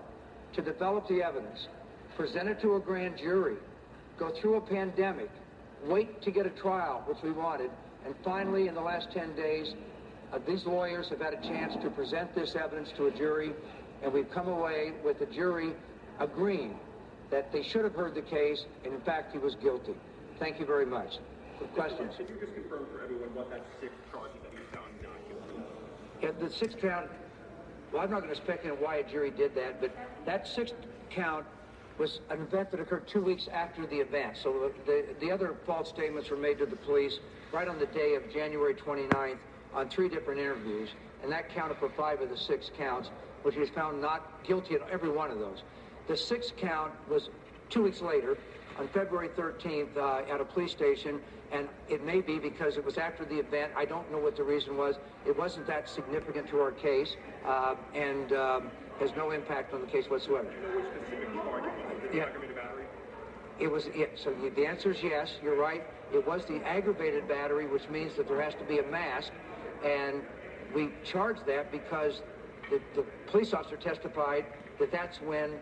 [0.54, 1.68] to develop the evidence,
[2.16, 3.56] present it to a grand jury,
[4.18, 5.30] go through a pandemic,
[5.86, 7.72] wait to get a trial, which we wanted,
[8.06, 9.74] and finally, in the last 10 days,
[10.34, 13.52] uh, these lawyers have had a chance to present this evidence to a jury,
[14.04, 15.72] and we've come away with the jury
[16.20, 16.78] agreeing
[17.32, 19.94] that they should have heard the case, and in fact, he was guilty.
[20.40, 21.18] Thank you very much.
[21.74, 22.14] Questions?
[22.16, 25.62] Can you just confirm for everyone what that sixth charge that he found not guilty?
[26.22, 27.10] Yeah, the sixth count,
[27.92, 29.92] well, I'm not going to speculate why a jury did that, but
[30.26, 30.76] that sixth
[31.10, 31.46] count
[31.98, 34.38] was an event that occurred two weeks after the event.
[34.42, 37.20] So the, the other false statements were made to the police
[37.52, 39.38] right on the day of January 29th
[39.74, 40.90] on three different interviews,
[41.22, 43.10] and that counted for five of the six counts,
[43.44, 45.64] which he was found not guilty in every one of those.
[46.10, 47.30] The sixth count was
[47.70, 48.36] two weeks later,
[48.80, 52.98] on February 13th, uh, at a police station, and it may be because it was
[52.98, 53.72] after the event.
[53.78, 54.96] I don't know what the reason was.
[55.28, 59.86] It wasn't that significant to our case, uh, and um, has no impact on the
[59.88, 60.50] case whatsoever.
[60.50, 62.04] Do you know which specific charge it was?
[62.04, 62.26] Was Yeah.
[62.56, 62.86] battery?
[63.60, 65.84] It was, yeah, so you- the answer is yes, you're right.
[66.12, 69.32] It was the aggravated battery, which means that there has to be a mask.
[69.84, 70.24] And
[70.74, 72.24] we charged that because
[72.72, 74.48] the, the police officer testified
[74.80, 75.60] that that's when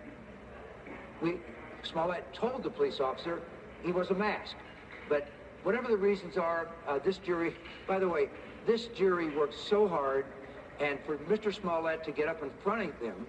[1.22, 1.38] we,
[1.84, 3.42] Smollett told the police officer
[3.84, 4.56] he was a mask.
[5.10, 5.28] But
[5.64, 7.56] whatever the reasons are, uh, this jury,
[7.88, 8.30] by the way,
[8.66, 10.26] this jury worked so hard,
[10.80, 11.54] and for Mr.
[11.54, 13.26] Smollett to get up in front of them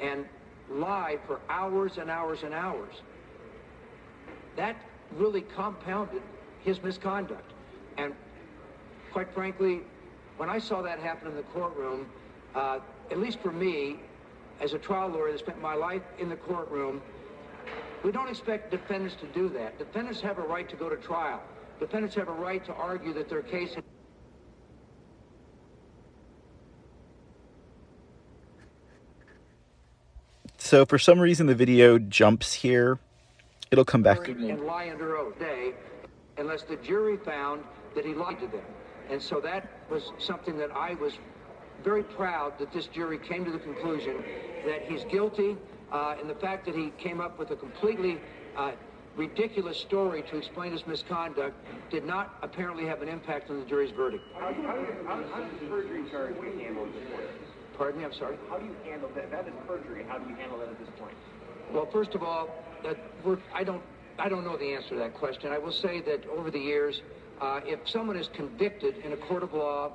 [0.00, 0.24] and
[0.70, 2.94] lie for hours and hours and hours,
[4.56, 4.76] that
[5.16, 6.22] really compounded
[6.64, 7.52] his misconduct.
[7.96, 8.14] And
[9.12, 9.80] quite frankly,
[10.36, 12.06] when I saw that happen in the courtroom,
[12.54, 12.78] uh,
[13.10, 13.96] at least for me,
[14.60, 17.00] as a trial lawyer that spent my life in the courtroom,
[18.04, 19.78] we don't expect defendants to do that.
[19.78, 21.42] Defendants have a right to go to trial.
[21.80, 23.76] Defendants have a right to argue that their case.
[30.58, 32.98] So for some reason the video jumps here.
[33.70, 34.28] It'll come back.
[34.28, 35.38] and lie under oath.
[35.38, 35.72] Day,
[36.36, 37.62] unless the jury found
[37.94, 38.64] that he lied to them.
[39.10, 41.18] And so that was something that I was
[41.82, 44.22] very proud that this jury came to the conclusion
[44.66, 45.56] that he's guilty,
[45.92, 48.20] uh, and the fact that he came up with a completely
[48.56, 48.72] uh,
[49.16, 51.56] ridiculous story to explain his misconduct
[51.90, 54.24] did not apparently have an impact on the jury's verdict.
[54.34, 57.26] How, how, how, how does the perjury charge get handled at this point?
[57.76, 58.36] Pardon me, I'm sorry?
[58.48, 59.30] How do you handle that?
[59.30, 60.04] That is perjury.
[60.08, 61.14] How do you handle that at this point?
[61.72, 62.48] Well, first of all,
[63.54, 63.82] I don't
[64.18, 65.52] I don't know the answer to that question.
[65.52, 67.02] I will say that over the years,
[67.40, 69.92] uh, if someone is convicted in a court of law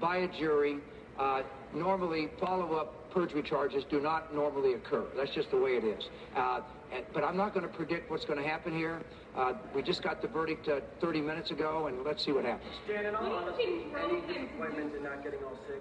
[0.00, 0.80] by a jury,
[1.18, 1.42] uh,
[1.72, 5.04] normally follow-up perjury charges do not normally occur.
[5.16, 6.08] That's just the way it is.
[6.34, 6.60] Uh,
[6.92, 9.00] and, but I'm not going to predict what's going to happen here.
[9.36, 12.72] Uh, we just got the verdict uh, 30 minutes ago, and let's see what happens.
[12.84, 15.80] Stan, in all honesty, any disappointment in not getting all six?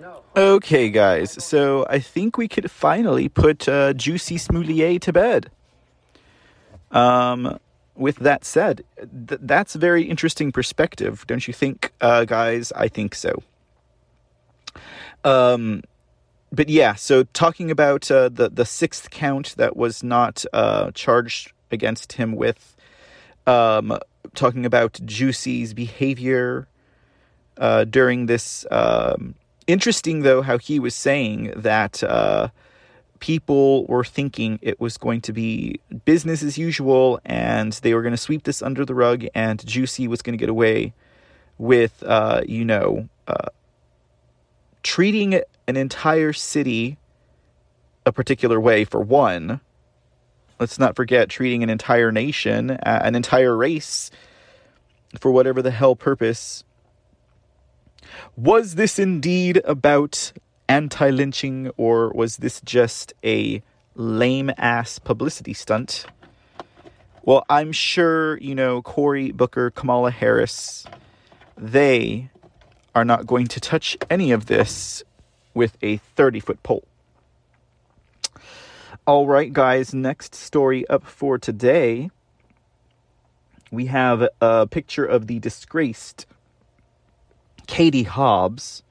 [0.00, 0.22] No.
[0.36, 5.50] Okay, guys, so I think we could finally put uh, Juicy Smoulier to bed.
[6.90, 7.58] Um,
[7.96, 12.70] with that said, th- that's a very interesting perspective, don't you think, uh, guys?
[12.72, 13.42] I think so.
[15.24, 15.82] Um,
[16.52, 21.52] but yeah, so talking about uh, the the sixth count that was not uh, charged
[21.70, 22.74] against him with,
[23.46, 23.98] um,
[24.34, 26.66] talking about Juicy's behavior
[27.58, 28.64] uh, during this.
[28.70, 29.34] Um,
[29.66, 32.48] interesting though, how he was saying that uh,
[33.20, 38.12] people were thinking it was going to be business as usual, and they were going
[38.12, 40.94] to sweep this under the rug, and Juicy was going to get away
[41.58, 43.48] with, uh, you know uh,
[44.82, 46.98] treating an entire city
[48.06, 49.60] a particular way for one
[50.58, 54.10] let's not forget treating an entire nation an entire race
[55.18, 56.64] for whatever the hell purpose.
[58.36, 60.32] Was this indeed about
[60.68, 63.62] anti-lynching or was this just a
[63.94, 66.06] lame ass publicity stunt?
[67.22, 70.86] Well i'm sure you know cory booker kamala harris.
[71.56, 72.30] They
[72.94, 75.02] are not going to touch any of this
[75.54, 76.84] with a 30 foot pole.
[79.06, 82.10] All right, guys, next story up for today.
[83.70, 86.26] We have a picture of the disgraced
[87.66, 88.82] Katie Hobbs.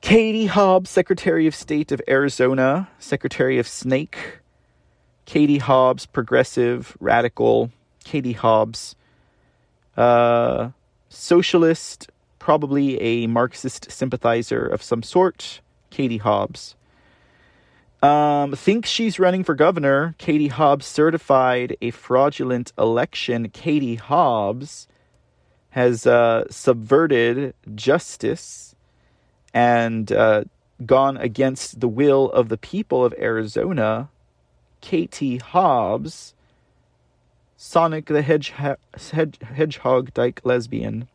[0.00, 4.40] Katie Hobbs, Secretary of State of Arizona, Secretary of Snake.
[5.24, 7.70] Katie Hobbs, progressive, radical.
[8.04, 8.96] Katie Hobbs,
[9.96, 10.70] uh,
[11.08, 12.10] socialist,
[12.44, 16.76] probably a Marxist sympathizer of some sort, Katie Hobbs.
[18.02, 20.14] Um, thinks she's running for governor.
[20.18, 23.48] Katie Hobbs certified a fraudulent election.
[23.48, 24.86] Katie Hobbs
[25.70, 28.76] has uh, subverted justice
[29.54, 30.44] and uh,
[30.84, 34.10] gone against the will of the people of Arizona.
[34.82, 36.34] Katie Hobbs,
[37.56, 41.08] Sonic the Hedgehog, Hedgehog Dyke lesbian.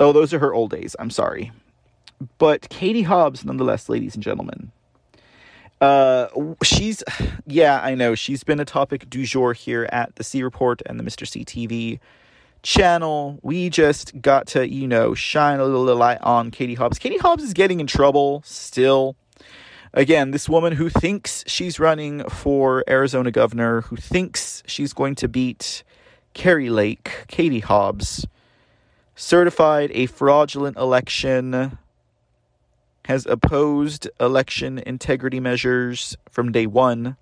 [0.00, 0.96] Oh, those are her old days.
[0.98, 1.52] I'm sorry.
[2.38, 4.72] But Katie Hobbs, nonetheless, ladies and gentlemen.
[5.78, 6.28] Uh,
[6.62, 7.04] she's,
[7.46, 8.14] yeah, I know.
[8.14, 11.28] She's been a topic du jour here at the C Report and the Mr.
[11.28, 12.00] C TV
[12.62, 13.38] channel.
[13.42, 16.98] We just got to, you know, shine a little light on Katie Hobbs.
[16.98, 19.16] Katie Hobbs is getting in trouble still.
[19.92, 25.28] Again, this woman who thinks she's running for Arizona governor, who thinks she's going to
[25.28, 25.82] beat
[26.32, 28.24] Kari Lake, Katie Hobbs
[29.20, 31.78] certified a fraudulent election,
[33.04, 37.16] has opposed election integrity measures from day one.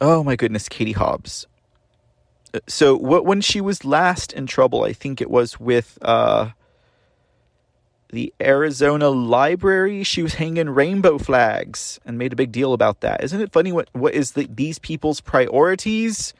[0.00, 1.46] Oh my goodness, Katie Hobbs.
[2.52, 6.50] Uh, so what when she was last in trouble, I think it was with uh,
[8.10, 10.02] the Arizona Library.
[10.02, 13.22] She was hanging rainbow flags and made a big deal about that.
[13.22, 16.34] Isn't it funny what what is the, these people's priorities?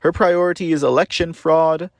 [0.00, 1.90] Her priority is election fraud.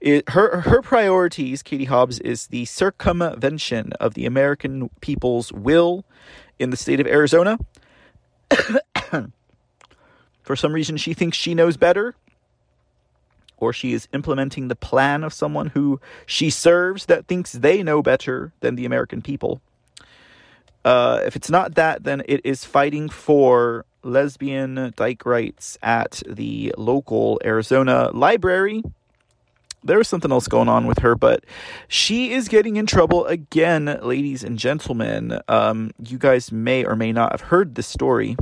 [0.00, 6.04] It, her her priorities, Katie Hobbs, is the circumvention of the American people's will
[6.58, 7.58] in the state of Arizona.
[10.42, 12.16] For some reason, she thinks she knows better,
[13.58, 18.02] or she is implementing the plan of someone who she serves that thinks they know
[18.02, 19.60] better than the American people.
[20.84, 26.74] Uh, if it's not that, then it is fighting for lesbian dyke rights at the
[26.76, 28.82] local Arizona library.
[29.84, 31.44] There was something else going on with her, but
[31.88, 35.40] she is getting in trouble again, ladies and gentlemen.
[35.48, 38.36] Um, you guys may or may not have heard this story.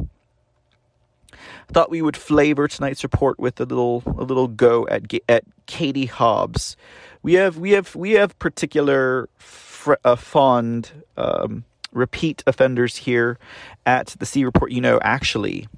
[1.32, 5.44] I Thought we would flavor tonight's report with a little a little go at at
[5.66, 6.76] Katie Hobbs.
[7.22, 13.38] We have we have we have particular fr- uh, fond um, repeat offenders here
[13.86, 14.70] at the C Report.
[14.72, 15.68] You know, actually,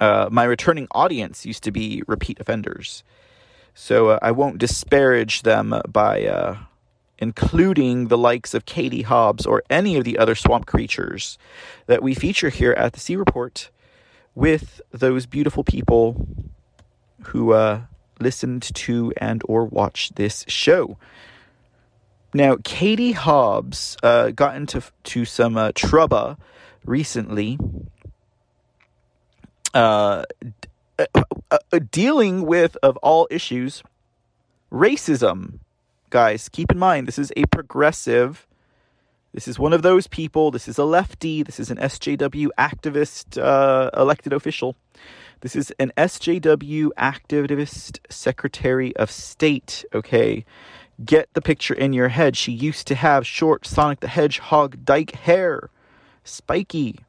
[0.00, 3.02] uh, my returning audience used to be repeat offenders.
[3.74, 6.56] So uh, I won't disparage them by uh,
[7.18, 11.38] including the likes of Katie Hobbs or any of the other swamp creatures
[11.86, 13.70] that we feature here at the C Report
[14.34, 16.26] with those beautiful people
[17.24, 17.82] who uh,
[18.20, 20.96] listened to and or watched this show.
[22.34, 26.38] Now, Katie Hobbs uh, got into to some uh, trouble
[26.84, 27.58] recently,
[29.72, 30.24] uh,
[30.98, 31.06] uh,
[31.50, 31.58] uh,
[31.90, 33.82] dealing with of all issues,
[34.70, 35.60] racism.
[36.10, 38.46] Guys, keep in mind this is a progressive.
[39.32, 40.50] This is one of those people.
[40.50, 41.42] This is a lefty.
[41.42, 44.76] This is an SJW activist, uh, elected official.
[45.40, 49.84] This is an SJW activist secretary of state.
[49.94, 50.44] Okay
[51.04, 52.36] get the picture in your head.
[52.36, 55.70] She used to have short Sonic the Hedgehog dyke hair,
[56.24, 57.00] spiky.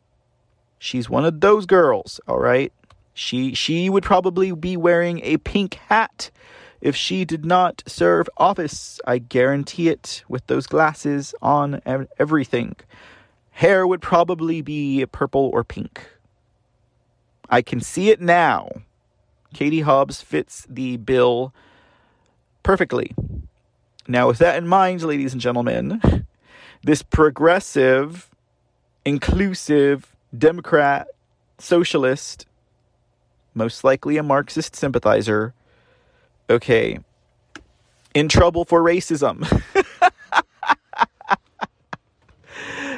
[0.77, 2.71] She's one of those girls, all right?
[3.13, 6.31] She she would probably be wearing a pink hat
[6.79, 9.01] if she did not serve office.
[9.05, 12.75] I guarantee it with those glasses on and everything.
[13.51, 16.01] Hair would probably be purple or pink.
[17.49, 18.69] I can see it now.
[19.53, 21.53] Katie Hobbs fits the bill
[22.63, 23.13] perfectly.
[24.09, 26.25] Now, with that in mind, ladies and gentlemen,
[26.81, 28.27] this progressive,
[29.05, 31.07] inclusive, Democrat,
[31.59, 32.47] socialist,
[33.53, 35.53] most likely a Marxist sympathizer,
[36.49, 36.97] okay,
[38.15, 39.45] in trouble for racism.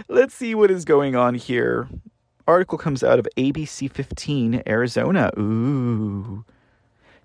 [0.07, 1.89] Let's see what is going on here.
[2.47, 5.29] Article comes out of ABC 15, Arizona.
[5.37, 6.45] Ooh.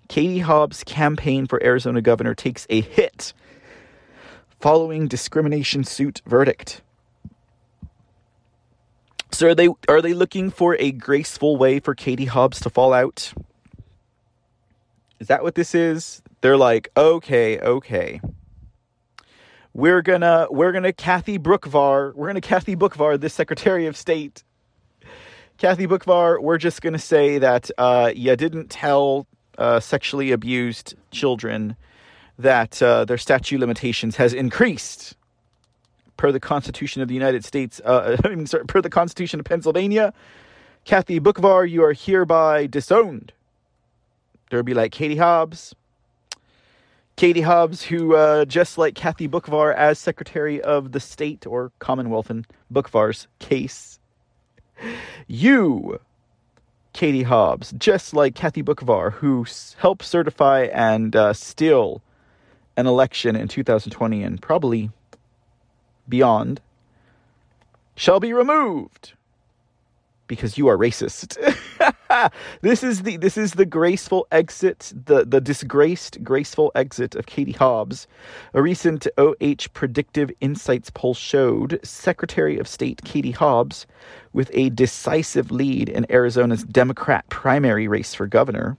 [0.09, 3.31] Katie Hobbs' campaign for Arizona governor takes a hit
[4.59, 6.81] following discrimination suit verdict.
[9.31, 12.93] So are they are they looking for a graceful way for Katie Hobbs to fall
[12.93, 13.33] out?
[15.19, 16.21] Is that what this is?
[16.41, 18.21] They're like, okay, okay.
[19.73, 24.43] We're gonna we're gonna Kathy Boockvar, we're gonna Kathy Boockvar, the Secretary of State.
[25.57, 29.27] Kathy Boockvar, we're just gonna say that uh, you didn't tell
[29.57, 31.75] uh, sexually abused children
[32.37, 35.15] that uh, their statute limitations has increased
[36.17, 39.45] per the Constitution of the United States, uh, I mean, sorry, per the Constitution of
[39.45, 40.13] Pennsylvania.
[40.85, 43.33] Kathy Boockvar, you are hereby disowned.
[44.49, 45.75] There would be like Katie Hobbs.
[47.17, 52.29] Katie Hobbs, who, uh, just like Kathy Boockvar as Secretary of the State or Commonwealth
[52.29, 53.99] in Boockvar's case,
[55.27, 55.99] you,
[56.93, 59.45] Katie Hobbs, just like Kathy Boockvar, who
[59.77, 62.01] helped certify and uh, still
[62.77, 64.91] an election in 2020 and probably
[66.07, 66.61] beyond
[67.95, 69.13] shall be removed
[70.27, 71.37] because you are racist.
[72.61, 77.53] this is the this is the graceful exit, the the disgraced graceful exit of Katie
[77.53, 78.07] Hobbs.
[78.53, 83.87] A recent OH Predictive Insights poll showed Secretary of State Katie Hobbs
[84.33, 88.77] with a decisive lead in Arizona's Democrat primary race for governor.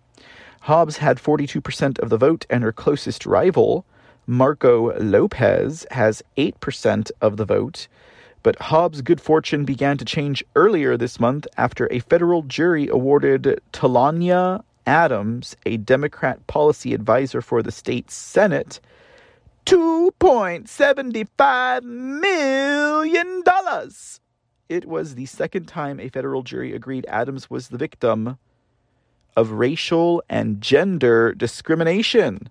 [0.61, 3.85] Hobbs had 42% of the vote, and her closest rival,
[4.27, 7.89] Marco Lopez, has 8% of the vote.
[8.43, 13.61] But Hobbs' good fortune began to change earlier this month after a federal jury awarded
[13.73, 18.81] Talonya Adams, a Democrat policy advisor for the state Senate,
[19.67, 23.43] $2.75 million.
[24.69, 28.39] It was the second time a federal jury agreed Adams was the victim
[29.39, 32.51] of racial and gender discrimination.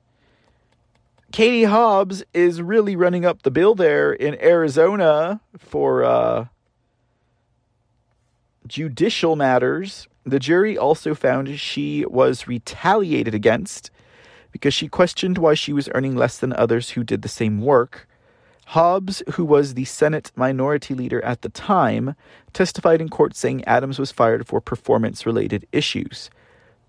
[1.33, 6.45] Katie Hobbs is really running up the bill there in Arizona for uh,
[8.67, 10.07] judicial matters.
[10.23, 13.91] The jury also found she was retaliated against
[14.53, 18.07] because she questioned why she was earning less than others who did the same work.
[18.67, 22.15] Hobbs, who was the Senate minority leader at the time,
[22.53, 26.29] testified in court saying Adams was fired for performance related issues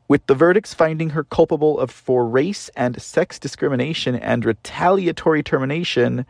[0.08, 6.24] with the verdicts finding her culpable of for race and sex discrimination and retaliatory termination,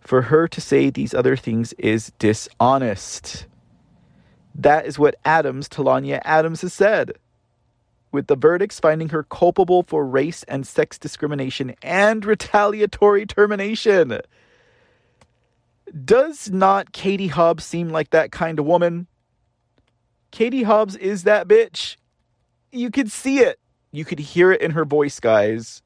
[0.00, 3.46] for her to say these other things is dishonest.
[4.54, 7.12] That is what Adams, Talonya Adams, has said.
[8.10, 14.20] With the verdicts finding her culpable for race and sex discrimination and retaliatory termination.
[16.04, 19.08] Does not Katie Hobbs seem like that kind of woman?
[20.30, 21.96] Katie Hobbs is that bitch
[22.72, 23.58] you could see it.
[23.92, 25.82] You could hear it in her voice, guys.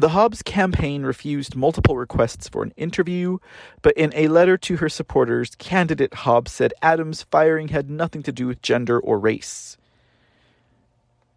[0.00, 3.38] The Hobbs campaign refused multiple requests for an interview,
[3.82, 8.30] but in a letter to her supporters, candidate Hobbs said Adams' firing had nothing to
[8.30, 9.76] do with gender or race.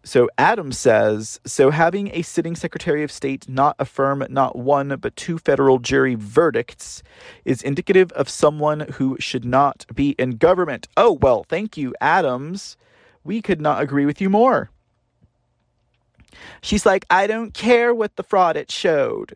[0.04, 5.14] So Adams says so having a sitting Secretary of State not affirm not one but
[5.14, 7.04] two federal jury verdicts
[7.44, 10.88] is indicative of someone who should not be in government.
[10.96, 12.76] Oh, well, thank you, Adams.
[13.24, 14.70] We could not agree with you more.
[16.60, 19.34] She's like, I don't care what the fraud it showed.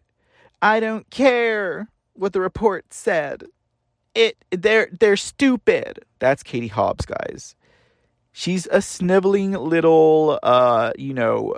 [0.63, 3.45] I don't care what the report said.
[4.15, 6.05] It they're they're stupid.
[6.19, 7.55] That's Katie Hobbs, guys.
[8.33, 11.55] She's a sniveling little uh, you know,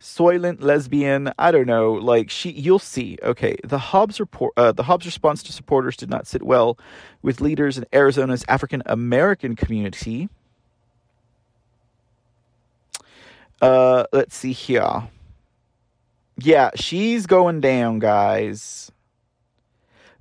[0.00, 1.32] soylent lesbian.
[1.38, 1.92] I don't know.
[1.92, 3.18] Like she you'll see.
[3.22, 6.78] Okay, the Hobbs report uh, the Hobbs response to supporters did not sit well
[7.22, 10.30] with leaders in Arizona's African American community.
[13.60, 15.08] Uh, let's see here.
[16.38, 18.90] Yeah, she's going down, guys.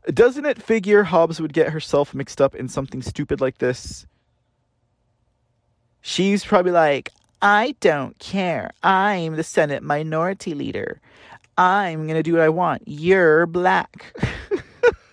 [0.07, 4.05] Doesn't it figure Hobbs would get herself mixed up in something stupid like this?
[6.01, 7.11] She's probably like,
[7.41, 8.71] I don't care.
[8.83, 10.99] I'm the Senate minority leader.
[11.57, 12.83] I'm going to do what I want.
[12.85, 14.13] You're black.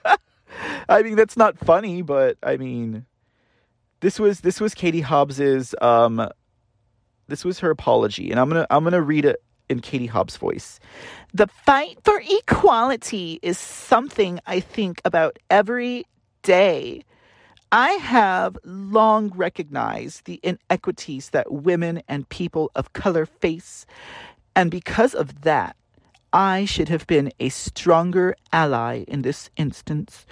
[0.89, 3.05] I mean, that's not funny, but I mean,
[4.01, 6.29] this was this was Katie Hobbs's um
[7.29, 10.79] this was her apology, and I'm gonna I'm gonna read it in Katie Hobbs' voice.
[11.35, 16.05] The fight for equality is something I think about every
[16.43, 17.03] day.
[17.73, 23.87] I have long recognized the inequities that women and people of color face,
[24.55, 25.77] and because of that,
[26.33, 30.27] I should have been a stronger ally in this instance.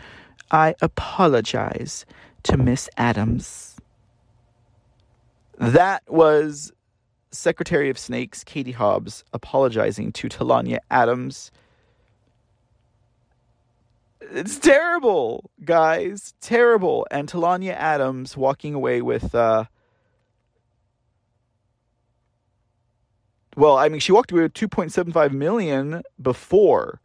[0.50, 2.06] I apologize
[2.44, 3.76] to Miss Adams.
[5.58, 6.72] That was
[7.34, 11.50] Secretary of Snakes Katie Hobbs apologizing to Talonya Adams.
[14.20, 16.34] It's terrible, guys.
[16.40, 17.06] Terrible.
[17.10, 19.64] And Talonya Adams walking away with uh
[23.56, 27.00] Well, I mean, she walked away with 2.75 million before.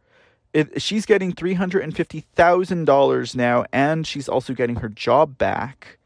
[0.52, 5.99] It, she's getting $350,000 now and she's also getting her job back.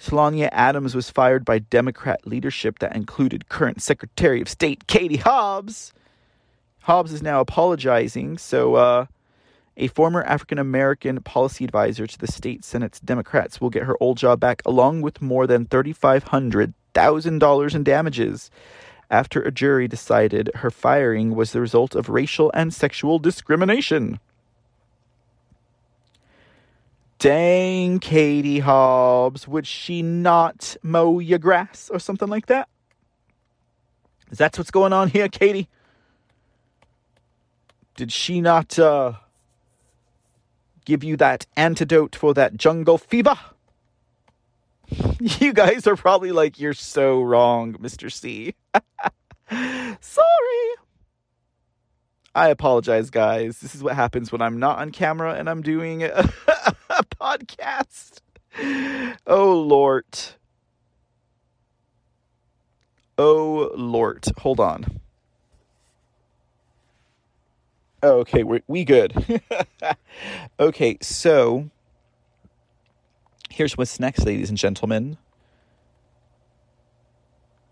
[0.00, 5.92] Talonya Adams was fired by Democrat leadership that included current Secretary of State Katie Hobbs.
[6.80, 9.06] Hobbs is now apologizing, so uh,
[9.76, 14.16] a former African American policy advisor to the state Senate's Democrats will get her old
[14.16, 18.50] job back, along with more than $3,500,000 in damages
[19.10, 24.20] after a jury decided her firing was the result of racial and sexual discrimination.
[27.18, 32.68] Dang, Katie Hobbs, would she not mow your grass or something like that?
[34.30, 35.68] Is that what's going on here, Katie?
[37.96, 39.14] Did she not uh,
[40.84, 43.38] give you that antidote for that jungle fever?
[45.20, 48.10] You guys are probably like, you're so wrong, Mr.
[48.10, 48.54] C.
[50.00, 50.74] Sorry.
[52.34, 53.58] I apologize, guys.
[53.58, 56.08] This is what happens when I'm not on camera and I'm doing a,
[56.90, 58.20] a podcast.
[59.26, 60.04] Oh, Lord.
[63.16, 64.24] Oh, Lord.
[64.38, 65.00] Hold on.
[68.02, 69.40] Okay, we we good.
[70.60, 71.68] okay, so
[73.50, 75.18] here's what's next, ladies and gentlemen.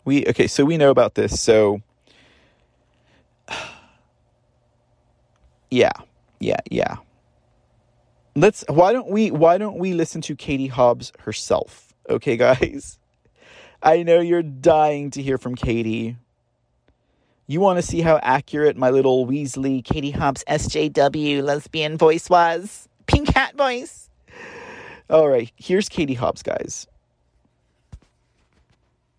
[0.04, 1.40] We okay, so we know about this.
[1.40, 1.80] So
[5.76, 5.92] yeah,
[6.40, 6.96] yeah, yeah.
[8.34, 8.64] Let's.
[8.68, 9.30] Why don't we?
[9.30, 11.94] Why don't we listen to Katie Hobbs herself?
[12.08, 12.98] Okay, guys.
[13.82, 16.16] I know you're dying to hear from Katie.
[17.46, 22.88] You want to see how accurate my little Weasley Katie Hobbs SJW lesbian voice was?
[23.06, 24.08] Pink hat voice.
[25.10, 26.86] All right, here's Katie Hobbs, guys.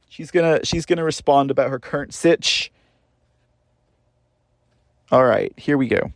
[0.09, 2.71] She's gonna she's gonna respond about her current sitch.
[5.11, 6.11] All right, here we go.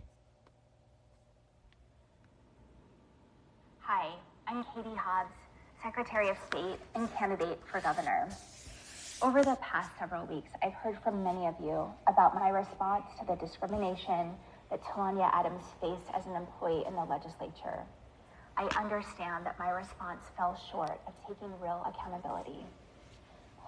[4.52, 5.36] I'm Katie Hobbs,
[5.84, 8.28] Secretary of State and candidate for governor.
[9.22, 13.26] Over the past several weeks, I've heard from many of you about my response to
[13.26, 14.32] the discrimination
[14.72, 17.84] that Talonya Adams faced as an employee in the legislature.
[18.58, 22.66] I understand that my response fell short of taking real accountability.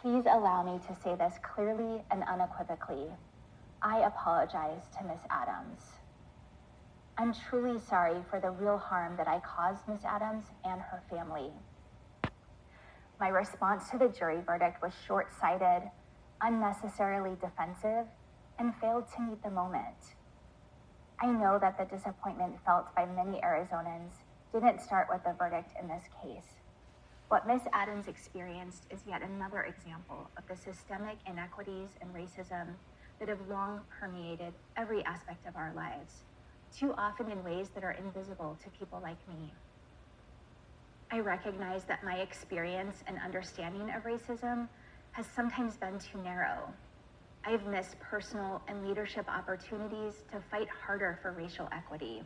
[0.02, 3.06] Please allow me to say this clearly and unequivocally.
[3.84, 5.20] I apologize to Ms.
[5.30, 5.82] Adams.
[7.16, 10.00] I'm truly sorry for the real harm that I caused Ms.
[10.04, 11.52] Adams and her family.
[13.20, 15.84] My response to the jury verdict was short sighted,
[16.42, 18.08] unnecessarily defensive,
[18.58, 20.16] and failed to meet the moment.
[21.22, 24.14] I know that the disappointment felt by many Arizonans
[24.52, 26.58] didn't start with the verdict in this case.
[27.28, 32.74] What Miss Adams experienced is yet another example of the systemic inequities and racism
[33.20, 36.24] that have long permeated every aspect of our lives,
[36.78, 39.54] too often in ways that are invisible to people like me.
[41.12, 44.68] I recognize that my experience and understanding of racism
[45.12, 46.74] has sometimes been too narrow.
[47.46, 52.24] I've missed personal and leadership opportunities to fight harder for racial equity.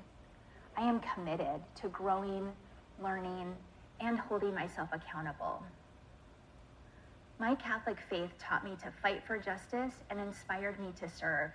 [0.78, 2.52] I am committed to growing,
[3.04, 3.56] learning,
[4.00, 5.64] and holding myself accountable.
[7.40, 11.52] My Catholic faith taught me to fight for justice and inspired me to serve,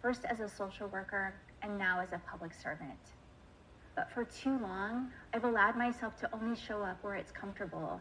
[0.00, 2.98] first as a social worker and now as a public servant.
[3.94, 8.00] But for too long, I've allowed myself to only show up where it's comfortable.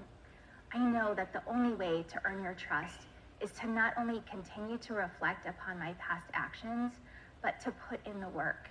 [0.74, 3.02] I know that the only way to earn your trust
[3.42, 6.94] is to not only continue to reflect upon my past actions,
[7.42, 8.70] but to put in the work.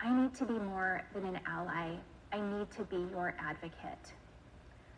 [0.00, 1.96] I need to be more than an ally.
[2.32, 4.12] I need to be your advocate.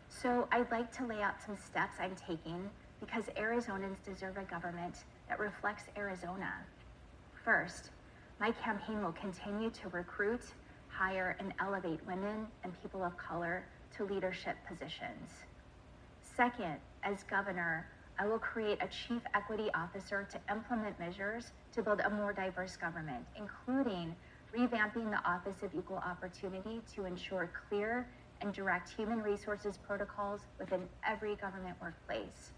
[0.09, 2.69] So I'd like to lay out some steps I'm taking
[2.99, 6.53] because Arizonans deserve a government that reflects Arizona.
[7.43, 7.91] First,
[8.39, 10.41] my campaign will continue to recruit,
[10.87, 13.65] hire, and elevate women and people of color
[13.95, 15.29] to leadership positions.
[16.35, 17.87] Second, as governor,
[18.19, 22.75] I will create a chief equity officer to implement measures to build a more diverse
[22.75, 24.15] government, including
[24.55, 28.07] revamping the Office of Equal Opportunity to ensure clear
[28.41, 32.51] and direct human resources protocols within every government workplace.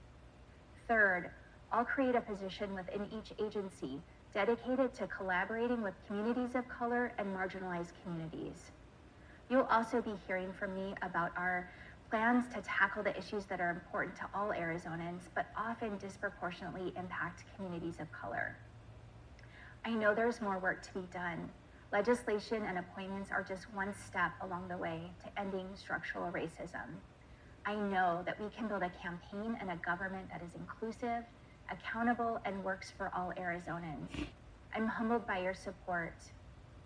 [0.88, 1.32] Third,
[1.72, 4.00] I'll create a position within each agency
[4.34, 8.72] dedicated to collaborating with communities of color and marginalized communities.
[9.50, 11.70] You'll also be hearing from me about our
[12.10, 17.44] plans to tackle the issues that are important to all Arizonans, but often disproportionately impact
[17.56, 18.56] communities of color.
[19.86, 21.50] I know there's more work to be done,
[21.94, 27.00] Legislation and appointments are just one step along the way to ending structural racism.
[27.66, 31.24] I know that we can build a campaign and a government that is inclusive,
[31.72, 34.26] accountable, and works for all Arizonans.
[34.76, 36.16] I'm humbled by your support.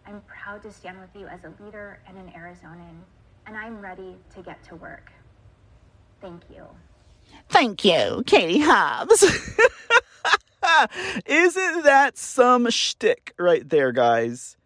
[0.06, 3.00] I'm proud to stand with you as a leader and an Arizonan,
[3.48, 5.12] and I'm ready to get to work.
[6.22, 6.66] Thank you.
[7.50, 9.24] Thank you, Katie Hobbs.
[11.26, 14.58] Isn't that some shtick right there, guys?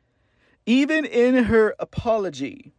[0.66, 2.74] even in her apology,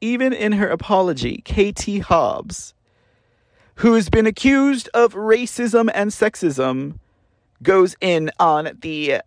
[0.00, 2.74] even in her apology, Katie Hobbs,
[3.76, 6.98] who has been accused of racism and sexism,
[7.62, 9.20] goes in on the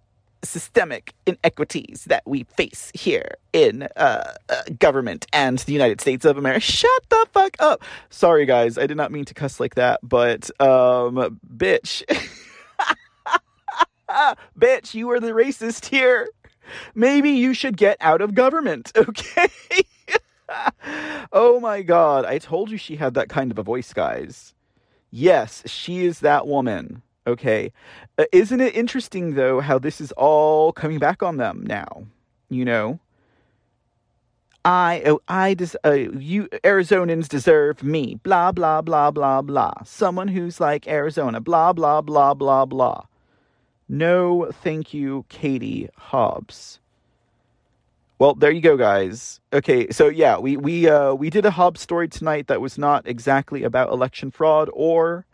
[0.44, 6.38] systemic inequities that we face here in uh, uh, government and the United States of
[6.38, 6.62] America.
[6.62, 7.84] Shut the fuck up.
[8.10, 8.78] Sorry, guys.
[8.78, 12.04] I did not mean to cuss like that, but, um, bitch.
[14.58, 16.28] bitch, you are the racist here
[16.96, 19.50] maybe you should get out of government, okay?
[21.32, 24.54] oh my god, I told you she had that kind of a voice, guys.
[25.12, 27.02] Yes, she is that woman.
[27.26, 27.72] Okay.
[28.18, 32.06] Uh, isn't it interesting, though, how this is all coming back on them now?
[32.50, 33.00] You know?
[34.66, 38.20] I, oh, I, des- uh, you Arizonans deserve me.
[38.24, 39.74] Blah, blah, blah, blah, blah.
[39.86, 41.40] Someone who's like Arizona.
[41.40, 43.04] Blah, blah, blah, blah, blah.
[43.88, 46.80] No, thank you, Katie Hobbs.
[48.20, 49.40] Well, there you go, guys.
[49.54, 53.08] Okay, so yeah, we we uh, we did a Hobbs story tonight that was not
[53.08, 55.26] exactly about election fraud or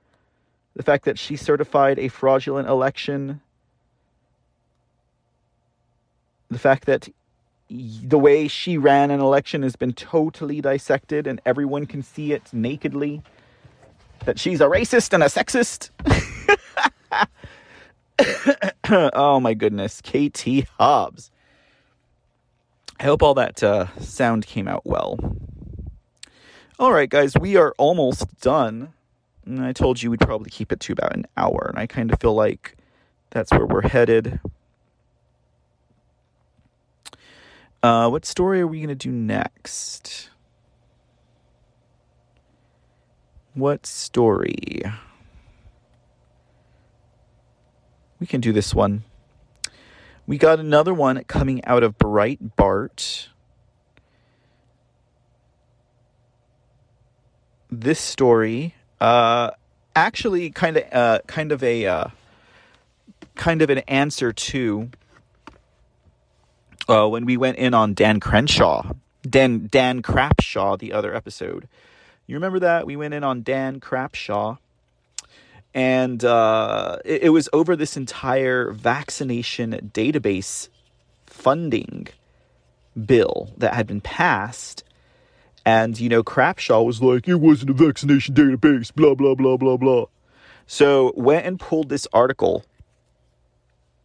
[0.75, 3.41] the fact that she certified a fraudulent election.
[6.51, 7.09] The fact that
[7.69, 12.43] the way she ran an election has been totally dissected and everyone can see it
[12.53, 13.23] nakedly.
[14.25, 15.89] That she's a racist and a sexist.
[19.13, 21.31] oh my goodness, Katie Hobbs.
[22.99, 25.17] I hope all that uh, sound came out well.
[26.79, 28.93] All right, guys, we are almost done.
[29.45, 32.11] And I told you we'd probably keep it to about an hour, and I kind
[32.11, 32.77] of feel like
[33.29, 34.39] that's where we're headed.
[37.83, 40.31] Uh, what story are we going to do next?
[43.53, 44.81] What story?
[48.19, 49.03] We can do this one.
[50.27, 53.27] We got another one coming out of Breitbart.
[57.69, 59.51] This story, uh,
[59.95, 62.07] actually, kind of, uh, kind of a, uh,
[63.35, 64.89] kind of an answer to
[66.87, 68.93] uh, when we went in on Dan Crenshaw,
[69.27, 71.67] Dan Dan Crapshaw, the other episode.
[72.25, 74.57] You remember that we went in on Dan Crapshaw
[75.75, 80.69] and uh, it, it was over this entire vaccination database
[81.27, 82.07] funding
[83.05, 84.83] bill that had been passed
[85.65, 89.77] And, you know, Crapshaw was like, it wasn't a vaccination database, blah, blah, blah, blah,
[89.77, 90.05] blah.
[90.67, 92.63] So went and pulled this article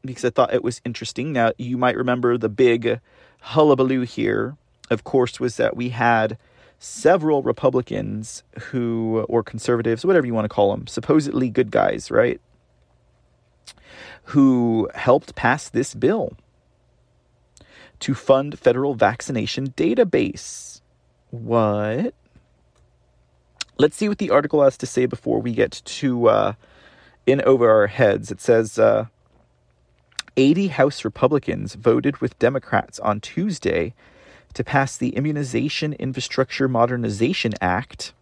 [0.03, 1.33] because I thought it was interesting.
[1.33, 3.01] Now, you might remember the big
[3.41, 4.57] hullabaloo here,
[4.91, 6.39] of course, was that we had
[6.81, 12.41] several Republicans who, or conservatives, whatever you want to call them, supposedly good guys, right?
[14.24, 16.37] Who helped pass this bill
[18.01, 20.81] to fund federal vaccination database.
[21.31, 22.14] What?
[23.78, 26.53] Let's see what the article has to say before we get to uh,
[27.26, 28.31] in over our heads.
[28.31, 29.07] It says uh,
[30.37, 33.95] 80 House Republicans voted with Democrats on Tuesday
[34.55, 38.12] to pass the Immunization Infrastructure Modernization Act,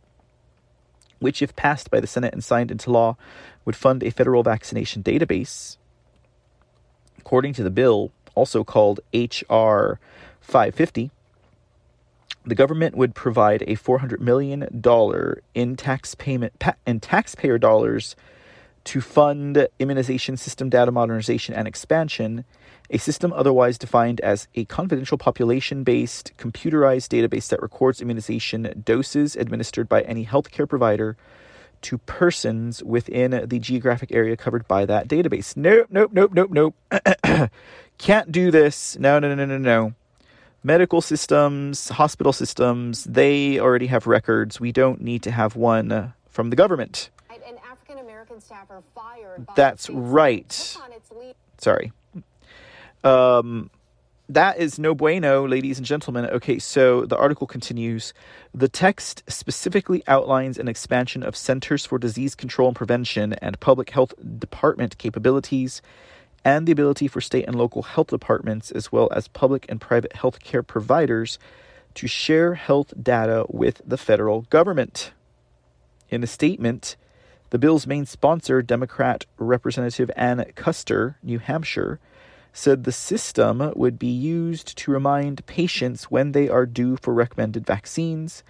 [1.18, 3.16] which, if passed by the Senate and signed into law,
[3.64, 5.76] would fund a federal vaccination database.
[7.18, 9.98] According to the bill, also called H.R.
[10.40, 11.10] 550,
[12.44, 14.68] the government would provide a $400 million
[15.54, 18.16] in tax payment in taxpayer dollars
[18.84, 22.44] to fund immunization system data modernization and expansion,
[22.91, 29.36] a system otherwise defined as a confidential population based computerized database that records immunization doses
[29.36, 31.16] administered by any healthcare provider
[31.82, 35.57] to persons within the geographic area covered by that database.
[35.57, 37.51] Nope, nope, nope, nope, nope.
[37.99, 38.99] Can't do this.
[38.99, 39.95] No, no, no, no, no.
[40.64, 44.59] Medical systems, hospital systems, they already have records.
[44.59, 47.11] We don't need to have one from the government.
[47.30, 49.47] An African American staffer fired.
[49.55, 50.76] That's right.
[51.59, 51.93] Sorry.
[53.05, 53.70] Um,
[54.30, 56.26] that is no bueno, ladies and gentlemen.
[56.26, 58.12] Okay, so the article continues.
[58.53, 63.90] The text specifically outlines an expansion of Centers for Disease Control and Prevention and Public
[63.90, 65.80] Health Department capabilities
[66.44, 70.12] and the ability for state and local health departments, as well as public and private
[70.12, 71.38] healthcare providers,
[71.94, 75.12] to share health data with the federal government.
[76.11, 76.96] In a statement,
[77.51, 81.99] the bill's main sponsor, Democrat Representative Ann Kuster, New Hampshire,
[82.59, 87.64] said the system would be used to remind patients when they are due for recommended
[87.64, 88.42] vaccines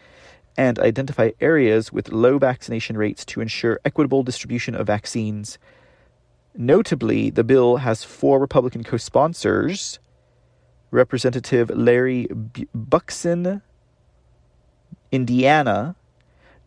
[0.57, 5.59] and identify areas with low vaccination rates to ensure equitable distribution of vaccines.
[6.57, 9.99] Notably, the bill has four Republican co sponsors
[10.91, 13.61] Representative Larry B- Bucshon,
[15.13, 15.97] Indiana,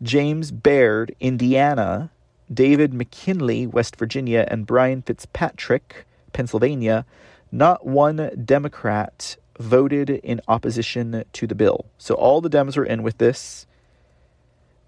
[0.00, 2.12] James Baird, Indiana,
[2.52, 7.04] David McKinley, West Virginia, and Brian Fitzpatrick, Pennsylvania,
[7.52, 11.86] not one Democrat voted in opposition to the bill.
[11.98, 13.66] So all the Dems are in with this.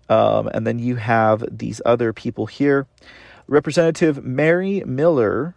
[0.08, 2.86] Um, and then you have these other people here.
[3.46, 5.54] Representative Mary Miller,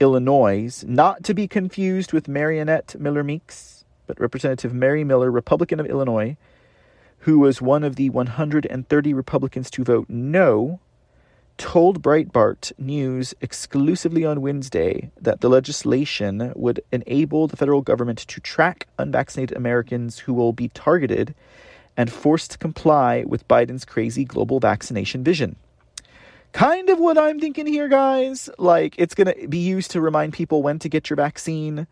[0.00, 5.86] Illinois, not to be confused with Mariannette Miller Meeks, but Representative Mary Miller, Republican of
[5.86, 6.36] Illinois,
[7.20, 10.78] who was one of the 130 Republicans to vote no
[11.58, 18.40] told Breitbart News exclusively on Wednesday that the legislation would enable the federal government to
[18.40, 21.34] track unvaccinated Americans who will be targeted
[21.96, 25.56] and forced to comply with Biden's crazy global vaccination vision.
[26.52, 28.48] Kind of what I'm thinking here, guys.
[28.58, 31.86] Like, it's going to be used to remind people when to get your vaccine.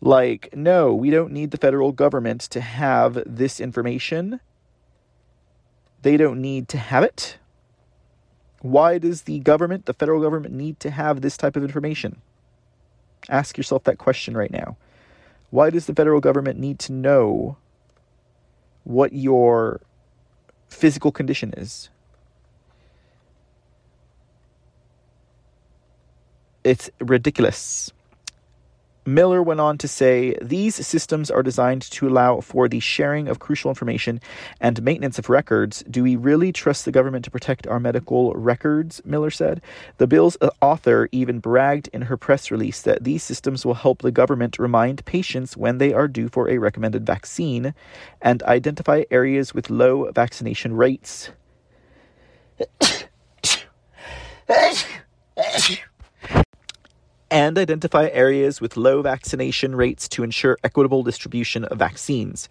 [0.00, 4.40] Like, no, we don't need the federal government to have this information.
[6.02, 7.38] They don't need to have it
[8.60, 12.20] why does the government, the federal government, need to have this type of information?
[13.28, 14.76] Ask yourself that question right now.
[15.50, 17.56] Why does the federal government need to know
[18.84, 19.80] what your
[20.68, 21.88] physical condition is?
[26.62, 27.90] It's ridiculous.
[29.06, 33.38] Miller went on to say these systems are designed to allow for the sharing of
[33.38, 34.20] crucial information
[34.60, 35.82] and maintenance of records.
[35.90, 39.00] Do we really trust the government to protect our medical records?
[39.04, 39.62] Miller said.
[39.98, 44.12] The bill's author even bragged in her press release that these systems will help the
[44.12, 47.74] government remind patients when they are due for a recommended vaccine
[48.20, 51.30] and identify areas with low vaccination rates
[57.30, 62.48] and identify areas with low vaccination rates to ensure equitable distribution of vaccines.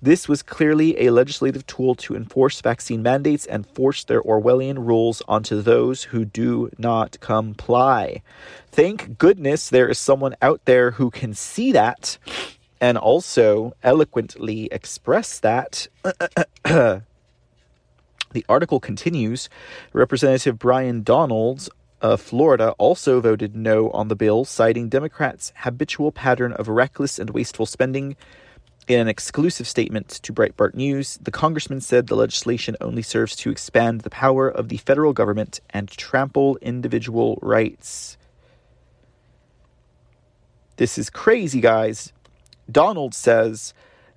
[0.00, 5.22] This was clearly a legislative tool to enforce vaccine mandates and force their Orwellian rules
[5.28, 8.22] onto those who do not comply.
[8.70, 12.18] Thank goodness there is someone out there who can see that
[12.80, 15.88] and also eloquently express that.
[16.64, 17.02] the
[18.48, 19.48] article continues
[19.92, 21.70] Representative Byron Donalds
[22.04, 27.30] of Florida also voted no on the bill, citing Democrats' habitual pattern of reckless and
[27.30, 28.14] wasteful spending
[28.86, 33.50] In an exclusive statement to Breitbart News, the congressman said the legislation only serves to
[33.50, 38.18] expand the power of the federal government and trample individual rights.
[40.76, 42.12] This is crazy, guys.
[42.70, 43.72] Donald says,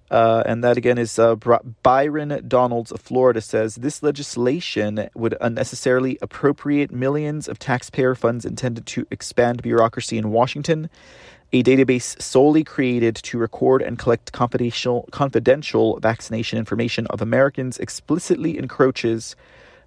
[0.10, 1.36] uh, and that again is uh,
[1.84, 8.86] Byron Donalds of Florida says this legislation would unnecessarily appropriate millions of taxpayer funds intended
[8.88, 10.90] to expand bureaucracy in Washington
[11.54, 18.58] a database solely created to record and collect confidential, confidential vaccination information of Americans explicitly
[18.58, 19.36] encroaches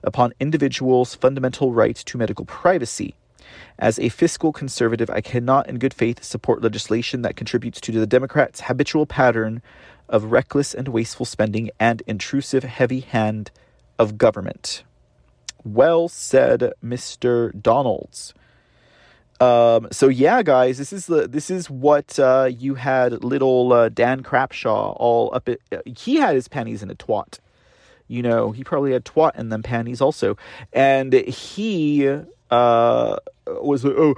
[0.03, 3.14] upon individuals' fundamental right to medical privacy.
[3.79, 8.07] As a fiscal conservative, I cannot in good faith support legislation that contributes to the
[8.07, 9.61] Democrats' habitual pattern
[10.11, 13.50] of reckless and wasteful spending and intrusive heavy hand
[13.98, 14.82] of government.
[15.64, 17.58] Well said, Mr.
[17.61, 18.34] Donalds.
[19.40, 23.88] Um, so yeah, guys, this is the this is what uh, you had little uh,
[23.88, 25.48] Dan Crapshaw all up.
[25.48, 27.38] At, uh, he had his panties in a twat.
[28.06, 30.36] You know, he probably had twat in them panties also,
[30.74, 32.06] and he
[32.50, 34.14] uh was oh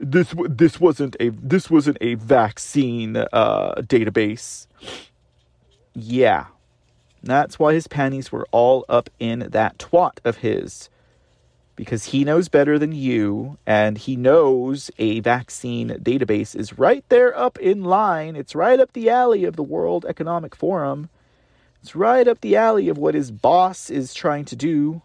[0.00, 4.66] this this wasn't a this wasn't a vaccine uh database.
[6.00, 6.46] Yeah,
[7.22, 10.88] that's why his panties were all up in that twat of his
[11.78, 17.38] because he knows better than you and he knows a vaccine database is right there
[17.38, 18.34] up in line.
[18.34, 21.08] It's right up the alley of the World Economic Forum.
[21.80, 25.02] It's right up the alley of what his boss is trying to do.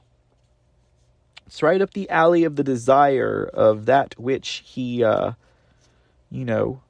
[1.45, 5.33] It's right up the alley of the desire of that which he, uh,
[6.31, 6.81] you know,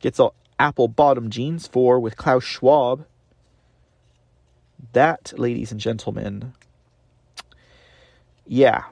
[0.00, 3.06] gets all apple bottom jeans for with Klaus Schwab.
[4.92, 6.54] That, ladies and gentlemen,
[8.46, 8.84] yeah,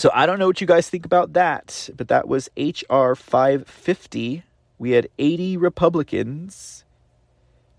[0.00, 4.42] so I don't know what you guys think about that, but that was HR 550.
[4.78, 6.86] We had 80 Republicans.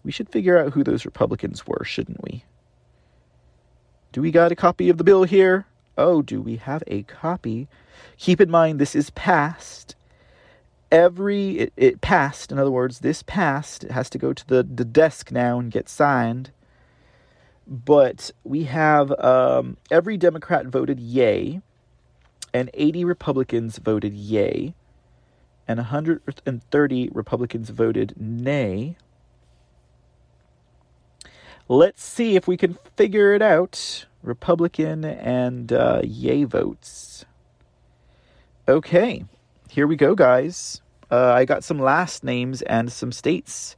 [0.04, 2.44] We should figure out who those Republicans were, shouldn't we?
[4.12, 5.66] Do we got a copy of the bill here?
[5.98, 7.68] Oh, do we have a copy?
[8.18, 9.96] Keep in mind, this is passed.
[10.92, 13.86] Every, it, it passed, in other words, this passed.
[13.86, 16.52] It has to go to the, the desk now and get signed.
[17.66, 21.62] But we have um, every Democrat voted yay
[22.54, 24.74] and 80 Republicans voted yay,
[25.68, 28.98] and 130 Republicans voted nay.
[31.68, 34.06] Let's see if we can figure it out.
[34.24, 37.26] Republican and uh, yay votes.
[38.68, 39.26] Okay,
[39.70, 40.81] here we go, guys.
[41.12, 43.76] Uh, I got some last names and some states.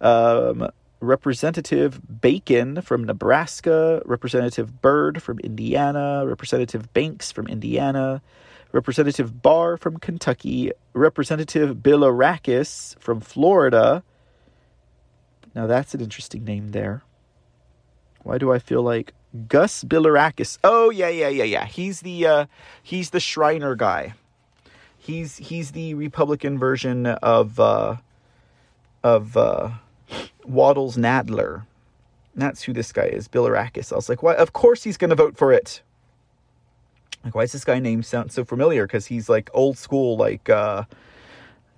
[0.00, 8.20] Um, Representative Bacon from Nebraska, Representative Baird from Indiana, Representative Banks from Indiana,
[8.72, 14.02] Representative Barr from Kentucky, Representative Bilirakis from Florida.
[15.54, 17.02] Now that's an interesting name there.
[18.22, 19.14] Why do I feel like
[19.48, 20.58] Gus Bilirakis?
[20.62, 21.64] Oh yeah, yeah, yeah, yeah.
[21.64, 22.46] He's the uh,
[22.82, 24.12] he's the Shriner guy.
[25.10, 27.96] He's he's the Republican version of uh,
[29.02, 29.70] of uh,
[30.44, 31.66] Waddles Nadler.
[32.36, 33.92] That's who this guy is, Bilirakis.
[33.92, 34.34] I was like, why?
[34.34, 35.82] Of course he's going to vote for it.
[37.24, 38.86] Like, why does this guy name sound so familiar?
[38.86, 40.84] Because he's like old school, like uh,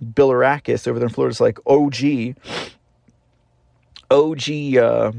[0.03, 1.31] Bilirakis over there in Florida.
[1.31, 2.35] It's like OG,
[4.11, 5.11] OG uh,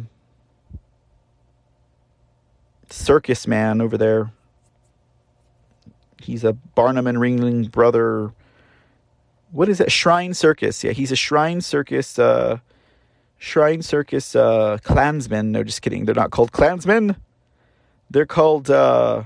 [2.91, 4.31] circus man over there.
[6.21, 8.33] He's a Barnum and Ringling brother.
[9.51, 9.93] What is that?
[9.93, 10.83] Shrine Circus.
[10.83, 12.19] Yeah, he's a Shrine Circus.
[12.19, 12.59] Uh,
[13.39, 15.53] Shrine Circus uh, Klansmen.
[15.53, 16.05] No, just kidding.
[16.07, 17.17] They're not called Klansmen.
[18.11, 18.71] They're called.
[18.71, 19.25] Uh,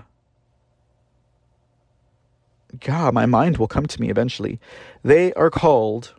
[2.81, 4.61] God, my mind will come to me eventually.
[5.03, 6.15] They are called.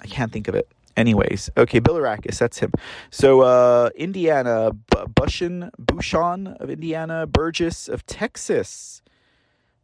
[0.00, 0.68] I can't think of it.
[1.00, 2.72] Anyways, okay, Bill Bilirakis, that's him.
[3.10, 9.00] So, uh, Indiana, B- Bushin, Bucshon of Indiana, Burgess of Texas.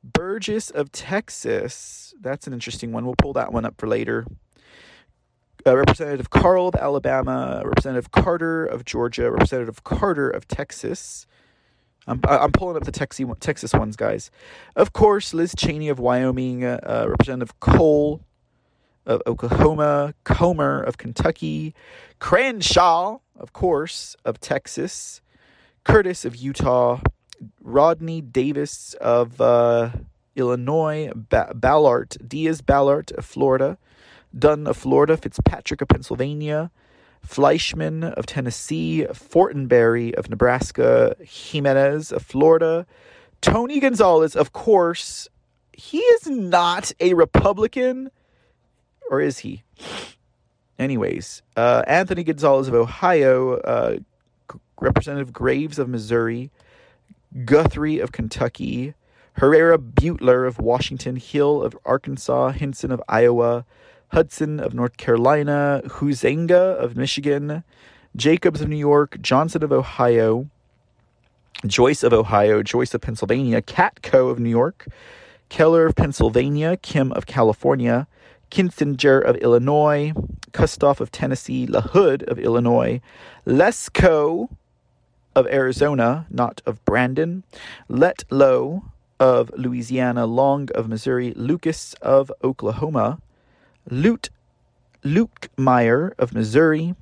[0.04, 2.14] Burgess of Texas.
[2.20, 3.06] That's an interesting one.
[3.06, 4.26] We'll pull that one up for later.
[5.66, 11.26] Uh, Representative Carl of Alabama, Representative Carter of Georgia, Representative Carter of Texas.
[12.06, 14.30] I'm, I'm pulling up the Texas Texas ones, guys.
[14.76, 18.20] Of course, Liz Cheney of Wyoming, uh, Representative Cole
[19.06, 21.74] of Oklahoma, Comer of Kentucky,
[22.18, 25.20] Crenshaw, of course, of Texas,
[25.84, 27.00] Curtis of Utah,
[27.60, 29.90] Rodney Davis of uh,
[30.34, 33.78] Illinois, ba- Balart, Diaz Balart of Florida,
[34.36, 36.70] Dunn of Florida, Fitzpatrick of Pennsylvania,
[37.22, 42.86] Fleischmann of Tennessee, Fortenberry of Nebraska, Gimenez of Florida,
[43.40, 45.28] Tony Gonzalez, of course,
[45.72, 48.10] he is not a Republican,
[49.10, 49.62] or is he?
[50.78, 53.96] Anyways, uh, Anthony Gonzalez of Ohio, uh,
[54.80, 56.50] Representative Graves of Missouri,
[57.44, 58.94] Guthrie of Kentucky,
[59.34, 63.64] Herrera Beutler of Washington, Hill of Arkansas, Hinson of Iowa,
[64.08, 67.64] Hudson of North Carolina, Huizenga of Michigan,
[68.14, 70.48] Jacobs of New York, Johnson of Ohio,
[71.66, 74.86] Joyce of Ohio, Joyce of Pennsylvania, Katko of New York,
[75.48, 78.06] Keller of Pennsylvania, Kim of California,
[78.50, 80.12] Kinzinger of Illinois,
[80.52, 83.00] Kustoff of Tennessee, LaHood of Illinois,
[83.46, 84.48] Lesko
[85.34, 87.42] of Arizona, not of Brandon,
[87.90, 88.82] Letlow
[89.20, 93.18] of Louisiana, Long of Missouri, Lucas of Oklahoma,
[93.90, 94.30] Lute
[95.04, 96.94] Luke Meyer of Missouri,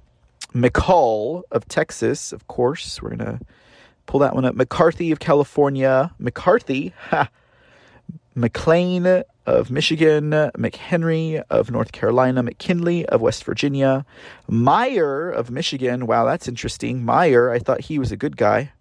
[0.53, 3.01] McCaul of Texas, of course.
[3.01, 3.40] We're going to
[4.07, 4.55] pull that one up.
[4.55, 7.28] McCarthy of California, McCarthy, ha,
[8.36, 14.07] McClain of Michigan, McHenry of North Carolina, McKinley of West Virginia,
[14.49, 16.07] Meijer of Michigan.
[16.07, 17.03] Wow, that's interesting.
[17.03, 18.72] Meijer, I thought he was a good guy.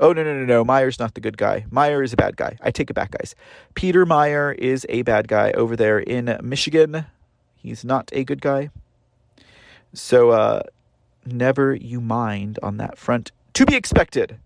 [0.00, 0.64] Oh, no, no, no, no.
[0.64, 1.66] Meijer's not the good guy.
[1.70, 2.58] Meijer is a bad guy.
[2.60, 3.36] I take it back, guys.
[3.74, 7.06] Peter Meijer is a bad guy over there in Michigan.
[7.54, 8.70] He's not a good guy.
[9.92, 10.62] So, uh,
[11.24, 13.30] never you mind on that front.
[13.54, 14.38] To be expected.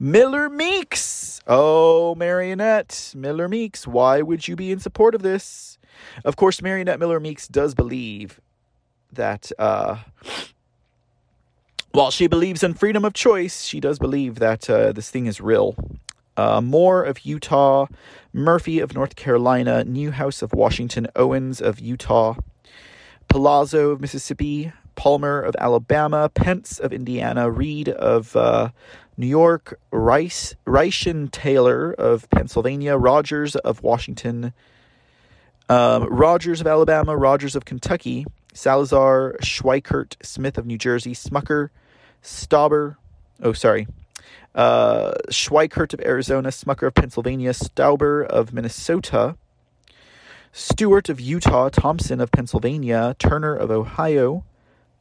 [0.00, 1.40] Miller Meeks.
[1.46, 3.14] Oh, Mariannette.
[3.14, 3.86] Miller Meeks.
[3.86, 5.78] Why would you be in support of this?
[6.24, 8.40] Of course, Mariannette Miller Meeks does believe
[9.12, 9.98] that, uh,
[11.90, 15.40] while she believes in freedom of choice, she does believe that uh, this thing is
[15.40, 15.74] real.
[16.36, 17.86] Uh, Moore of Utah,
[18.32, 22.36] Murphy of North Carolina, Newhouse of Washington, Owens of Utah,
[23.28, 28.70] Palazzo of Mississippi, Palmer of Alabama, Pence of Indiana, Reed of uh,
[29.16, 34.52] New York, Rice, Reschenthaler of Pennsylvania, Rogers of Washington,
[35.68, 41.68] um, Rogers of Alabama, Rogers of Kentucky, Salazar, Schweikert, Smith of New Jersey, Smucker,
[42.20, 42.96] Stauber,
[43.40, 43.86] oh, sorry,
[44.56, 49.36] uh, Schweikert of Arizona, Smucker of Pennsylvania, Stauber of Minnesota,
[50.50, 54.42] Stewart of Utah, Thompson of Pennsylvania, Turner of Ohio,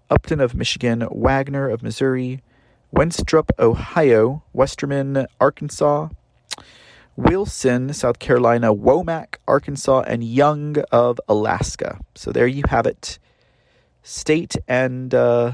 [0.09, 2.41] Upton of Michigan, Wagner of Missouri,
[2.95, 6.09] Wenstrup, Ohio, Westerman, Arkansas,
[7.15, 11.99] Wilson, South Carolina, Womack, Arkansas, and Young of Alaska.
[12.15, 13.19] So there you have it.
[14.03, 15.53] State and uh,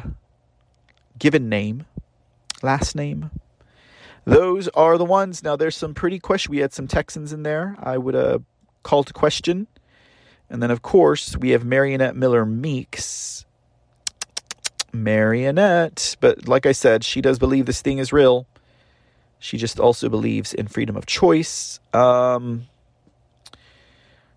[1.18, 1.86] given name,
[2.62, 3.32] last name.
[4.26, 5.43] Those are the ones.
[5.43, 6.51] Now there's some pretty question.
[6.51, 7.76] We had some Texans in there.
[7.80, 8.39] I would uh,
[8.84, 9.68] call to question.
[10.49, 13.43] And then, of course, we have Mariannette Miller Meeks
[14.94, 16.18] Mariannette.
[16.20, 18.48] But like I said, she does believe this thing is real.
[19.39, 21.80] She just also believes in freedom of choice.
[21.94, 22.68] Um,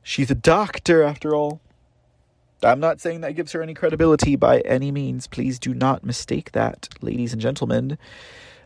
[0.03, 1.61] she's a doctor, after all.
[2.63, 5.27] I'm not saying that gives her any credibility by any means.
[5.27, 7.99] Please do not mistake that, ladies and gentlemen.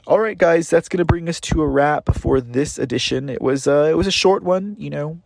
[0.07, 3.29] All right, guys, that's going to bring us to a wrap for this edition.
[3.29, 5.21] It was uh, it was a short one, you know.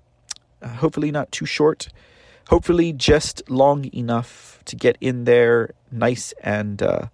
[0.60, 1.88] Uh, hopefully not too short.
[2.48, 7.06] Hopefully just long enough to get in there nice and uh,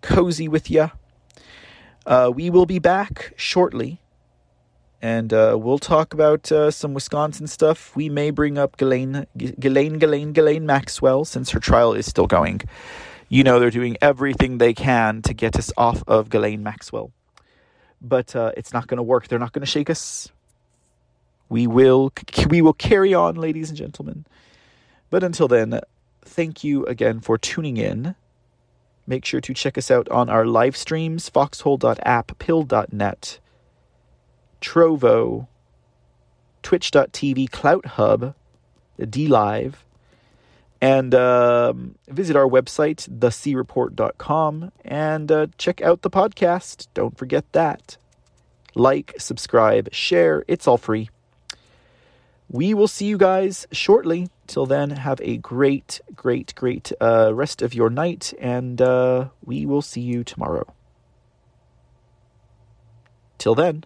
[0.00, 0.90] cozy with you.
[2.04, 4.00] Uh, we will be back shortly,
[5.00, 7.94] and uh, we'll talk about uh, some Wisconsin stuff.
[7.94, 12.62] We may bring up Ghislaine, Ghislaine, Ghislaine, Ghislaine Maxwell since her trial is still going.
[13.28, 17.12] You know they're doing everything they can to get us off of Ghislaine Maxwell,
[18.00, 19.28] but uh, it's not going to work.
[19.28, 20.30] They're not going to shake us.
[21.48, 22.12] We will,
[22.48, 24.26] we will carry on, ladies and gentlemen.
[25.10, 25.78] But until then,
[26.24, 28.14] thank you again for tuning in.
[29.06, 33.40] Make sure to check us out on our live streams foxhole.app, pilled.net,
[34.60, 35.48] Trovo,
[36.62, 38.34] twitch.tv, Clout Hub,
[38.98, 39.74] DLive,
[40.80, 46.86] and um, visit our website, thecreport.com, and uh, check out the podcast.
[46.94, 47.96] Don't forget that.
[48.74, 51.10] Like, subscribe, share, it's all free.
[52.48, 54.28] We will see you guys shortly.
[54.52, 59.64] Till then, have a great, great, great uh, rest of your night, and uh, we
[59.64, 60.66] will see you tomorrow.
[63.38, 63.84] Till then.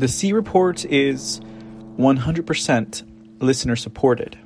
[0.00, 1.40] The C Report is
[1.98, 3.02] 100%
[3.38, 4.38] listener supported.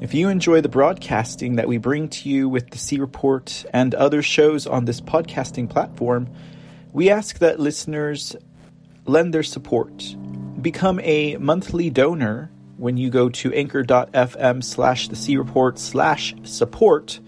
[0.00, 3.96] If you enjoy the broadcasting that we bring to you with the C Report and
[3.96, 6.28] other shows on this podcasting platform,
[6.92, 8.36] we ask that listeners
[9.06, 10.14] lend their support.
[10.62, 17.18] Become a monthly donor when you go to anchor.fm slash the C Report slash support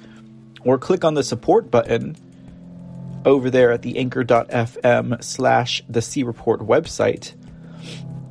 [0.64, 2.14] or click on the support button
[3.25, 7.35] over there at the anchor.fm slash the C Report website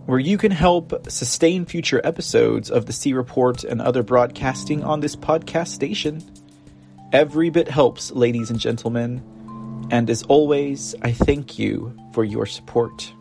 [0.09, 5.01] where you can help sustain future episodes of the C Report and other broadcasting on
[5.01, 6.19] this podcast station.
[7.13, 9.23] Every bit helps, ladies and gentlemen.
[9.91, 13.13] And as always, I thank you for your support.